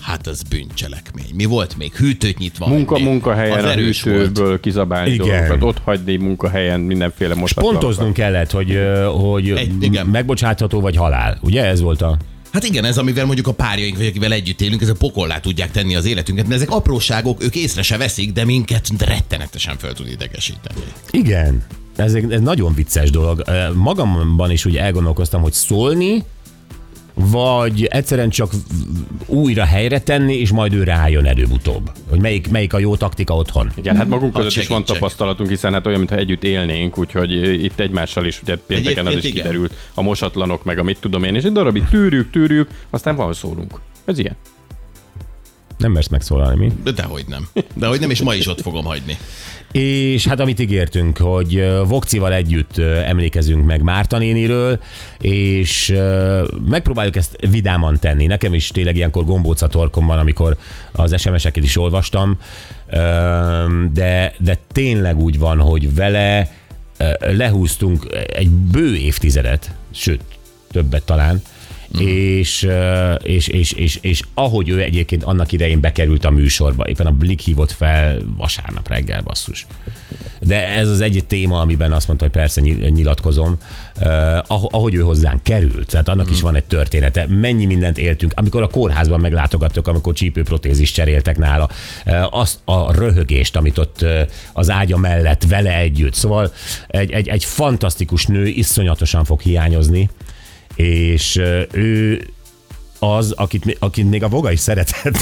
Hát 0.00 0.26
az 0.26 0.42
bűncselekmény. 0.42 1.30
Mi 1.34 1.44
volt 1.44 1.76
még? 1.76 1.94
Hűtőt 1.94 2.38
nyitva? 2.38 2.66
Munka, 2.66 2.98
munkahelyen 2.98 3.58
az 3.58 3.64
a 3.64 3.70
erős 3.70 4.02
volt. 4.02 4.16
hűtőből 4.16 4.60
kizabálni 4.60 5.10
Igen. 5.10 5.26
dolgokat, 5.26 5.62
ott 5.62 5.78
hagyni 5.84 6.16
munkahelyen 6.16 6.80
mindenféle 6.80 7.34
mosatlankat. 7.34 7.80
Pontoznunk 7.80 8.14
kellett, 8.14 8.50
hogy, 8.50 8.78
hogy 9.20 9.50
Egy- 9.50 9.82
igen. 9.82 10.06
megbocsátható 10.06 10.80
vagy 10.80 10.96
halál. 10.96 11.38
Ugye 11.42 11.64
ez 11.64 11.80
volt 11.80 12.02
a... 12.02 12.16
Hát 12.56 12.64
igen, 12.64 12.84
ez 12.84 12.98
amivel 12.98 13.24
mondjuk 13.24 13.46
a 13.46 13.52
párjaink, 13.52 13.96
vagy 13.96 14.06
akivel 14.06 14.32
együtt 14.32 14.60
élünk, 14.60 14.82
ez 14.82 14.88
a 14.88 14.94
pokollá 14.94 15.40
tudják 15.40 15.70
tenni 15.70 15.94
az 15.94 16.04
életünket, 16.04 16.44
mert 16.46 16.56
ezek 16.60 16.70
apróságok, 16.74 17.42
ők 17.42 17.54
észre 17.54 17.82
se 17.82 17.96
veszik, 17.96 18.32
de 18.32 18.44
minket 18.44 18.88
rettenetesen 18.98 19.78
föl 19.78 19.92
tud 19.92 20.08
idegesíteni. 20.10 20.80
Igen. 21.10 21.64
Ez, 21.96 22.14
egy- 22.14 22.32
ez 22.32 22.40
nagyon 22.40 22.74
vicces 22.74 23.10
dolog. 23.10 23.44
Magamban 23.74 24.50
is 24.50 24.64
úgy 24.64 24.76
elgondolkoztam, 24.76 25.42
hogy 25.42 25.52
szólni 25.52 26.24
vagy 27.18 27.84
egyszerűen 27.84 28.30
csak 28.30 28.50
újra 29.26 29.64
helyre 29.64 30.00
tenni, 30.00 30.34
és 30.34 30.50
majd 30.50 30.72
ő 30.72 30.82
rájön 30.82 31.26
előbb-utóbb. 31.26 31.90
Hogy 32.10 32.20
melyik, 32.20 32.50
melyik 32.50 32.72
a 32.72 32.78
jó 32.78 32.96
taktika 32.96 33.36
otthon. 33.36 33.70
Igen, 33.74 33.96
hát 33.96 34.08
magunk 34.08 34.32
között 34.32 34.62
is 34.62 34.66
van 34.66 34.84
tapasztalatunk, 34.84 35.48
hiszen 35.48 35.72
hát 35.72 35.86
olyan, 35.86 35.98
mintha 35.98 36.16
együtt 36.16 36.44
élnénk, 36.44 36.98
úgyhogy 36.98 37.62
itt 37.64 37.80
egymással 37.80 38.26
is, 38.26 38.42
ugye 38.42 38.56
pénteken 38.56 39.06
az 39.06 39.14
is 39.14 39.24
igen. 39.24 39.34
kiderült, 39.34 39.74
a 39.94 40.02
mosatlanok, 40.02 40.64
meg 40.64 40.78
amit 40.78 41.00
tudom 41.00 41.24
én, 41.24 41.34
és 41.34 41.42
egy 41.42 41.52
darabig 41.52 41.84
tűrjük, 41.90 42.30
tűrjük, 42.30 42.68
aztán 42.90 43.16
van 43.16 43.32
szólunk. 43.32 43.80
Ez 44.04 44.18
ilyen. 44.18 44.36
Nem 45.78 45.92
mersz 45.92 46.08
megszólalni, 46.08 46.64
mi? 46.64 46.72
De 46.84 46.90
dehogy 46.90 47.24
nem. 47.28 47.48
Dehogy 47.74 48.00
nem, 48.00 48.10
és 48.10 48.22
ma 48.22 48.34
is 48.34 48.46
ott 48.46 48.60
fogom 48.60 48.84
hagyni. 48.84 49.16
És 49.72 50.26
hát 50.26 50.40
amit 50.40 50.60
ígértünk, 50.60 51.18
hogy 51.18 51.68
Vokcival 51.86 52.32
együtt 52.32 52.78
emlékezünk 52.78 53.64
meg 53.64 53.82
Márta 53.82 54.18
néniről, 54.18 54.80
és 55.18 55.94
megpróbáljuk 56.68 57.16
ezt 57.16 57.36
vidáman 57.50 57.98
tenni. 57.98 58.26
Nekem 58.26 58.54
is 58.54 58.68
tényleg 58.68 58.96
ilyenkor 58.96 59.24
gombóc 59.24 59.62
a 59.62 59.66
torkom 59.66 60.06
van, 60.06 60.18
amikor 60.18 60.56
az 60.92 61.20
SMS-eket 61.20 61.64
is 61.64 61.76
olvastam, 61.76 62.38
de, 63.92 64.34
de 64.38 64.58
tényleg 64.72 65.18
úgy 65.18 65.38
van, 65.38 65.58
hogy 65.58 65.94
vele 65.94 66.50
lehúztunk 67.20 68.06
egy 68.34 68.50
bő 68.50 68.96
évtizedet, 68.96 69.70
sőt, 69.90 70.20
többet 70.70 71.02
talán, 71.02 71.42
és, 72.00 72.62
ö, 72.62 73.12
és, 73.14 73.48
és, 73.48 73.72
és, 73.72 73.98
és, 74.00 74.22
ahogy 74.34 74.68
ő 74.68 74.82
egyébként 74.82 75.24
annak 75.24 75.52
idején 75.52 75.80
bekerült 75.80 76.24
a 76.24 76.30
műsorba, 76.30 76.88
éppen 76.88 77.06
a 77.06 77.10
Blik 77.10 77.40
hívott 77.40 77.72
fel 77.72 78.18
vasárnap 78.36 78.88
reggel, 78.88 79.22
basszus. 79.22 79.66
De 80.40 80.68
ez 80.68 80.88
az 80.88 81.00
egy 81.00 81.24
téma, 81.26 81.60
amiben 81.60 81.92
azt 81.92 82.06
mondta, 82.06 82.24
hogy 82.24 82.34
persze 82.34 82.60
nyi- 82.60 82.90
nyilatkozom, 82.90 83.56
ahogy 84.48 84.94
ő 84.94 85.00
hozzánk 85.00 85.42
került, 85.42 85.86
tehát 85.86 86.08
annak 86.08 86.30
is 86.30 86.40
van 86.40 86.54
egy 86.54 86.64
története. 86.64 87.26
Mennyi 87.28 87.66
mindent 87.66 87.98
éltünk, 87.98 88.32
amikor 88.36 88.62
a 88.62 88.66
kórházban 88.68 89.20
meglátogattuk, 89.20 89.88
amikor 89.88 90.14
csípőprotézis 90.14 90.92
cseréltek 90.92 91.38
nála, 91.38 91.68
azt 92.30 92.58
a 92.64 92.92
röhögést, 92.92 93.56
amit 93.56 93.78
ott 93.78 94.04
az 94.52 94.70
ágya 94.70 94.96
mellett 94.96 95.44
vele 95.48 95.76
együtt. 95.76 96.14
Szóval 96.14 96.52
egy, 96.86 97.10
egy, 97.10 97.28
egy 97.28 97.44
fantasztikus 97.44 98.26
nő 98.26 98.46
iszonyatosan 98.46 99.24
fog 99.24 99.40
hiányozni, 99.40 100.10
és 100.76 101.40
ő 101.72 102.26
az, 102.98 103.32
akit, 103.32 103.76
akit 103.78 104.10
még 104.10 104.22
a 104.22 104.28
voga 104.28 104.52
is 104.52 104.60
szeretett. 104.60 105.16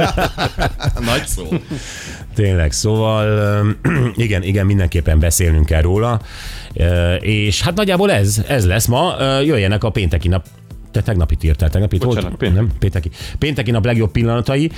Nagy 1.10 1.26
szó. 1.26 1.48
Tényleg, 2.34 2.72
szóval 2.72 3.66
igen, 4.14 4.42
igen, 4.42 4.66
mindenképpen 4.66 5.18
beszélnünk 5.18 5.66
kell 5.66 5.82
róla, 5.82 6.20
és 7.20 7.62
hát 7.62 7.74
nagyjából 7.74 8.12
ez, 8.12 8.44
ez 8.48 8.66
lesz 8.66 8.86
ma, 8.86 9.14
jöjjenek 9.42 9.84
a 9.84 9.90
pénteki 9.90 10.28
nap 10.28 10.46
te 10.96 11.02
tegnapit 11.02 11.44
írtál, 11.44 11.70
tegnapit 11.70 12.00
Bocsánat, 12.00 12.22
volt? 12.22 12.36
péntek. 12.36 12.58
Nem, 12.60 12.70
pénteki. 12.78 13.10
Pénteki 13.38 13.70
nap 13.70 13.84
legjobb 13.84 14.10
pillanatai. 14.10 14.70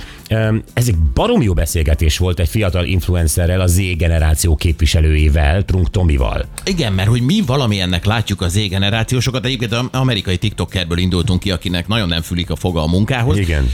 Ez 0.73 0.87
egy 0.87 0.97
barom 1.13 1.41
jó 1.41 1.53
beszélgetés 1.53 2.17
volt 2.17 2.39
egy 2.39 2.49
fiatal 2.49 2.85
influencerrel, 2.85 3.61
a 3.61 3.67
Z 3.67 3.77
generáció 3.97 4.55
képviselőjével, 4.55 5.65
Trunk 5.65 5.89
Tomival. 5.89 6.45
Igen, 6.65 6.93
mert 6.93 7.09
hogy 7.09 7.21
mi 7.21 7.41
valamilyennek 7.45 8.05
látjuk 8.05 8.41
az 8.41 8.51
Z-generációsokat, 8.51 9.45
egyébként 9.45 9.71
az 9.71 9.85
amerikai 9.91 10.37
TikTokerből 10.37 10.97
indultunk 10.97 11.39
ki, 11.39 11.51
akinek 11.51 11.87
nagyon 11.87 12.07
nem 12.07 12.21
fülik 12.21 12.49
a 12.49 12.55
foga 12.55 12.83
a 12.83 12.87
munkához. 12.87 13.37
Igen. 13.37 13.69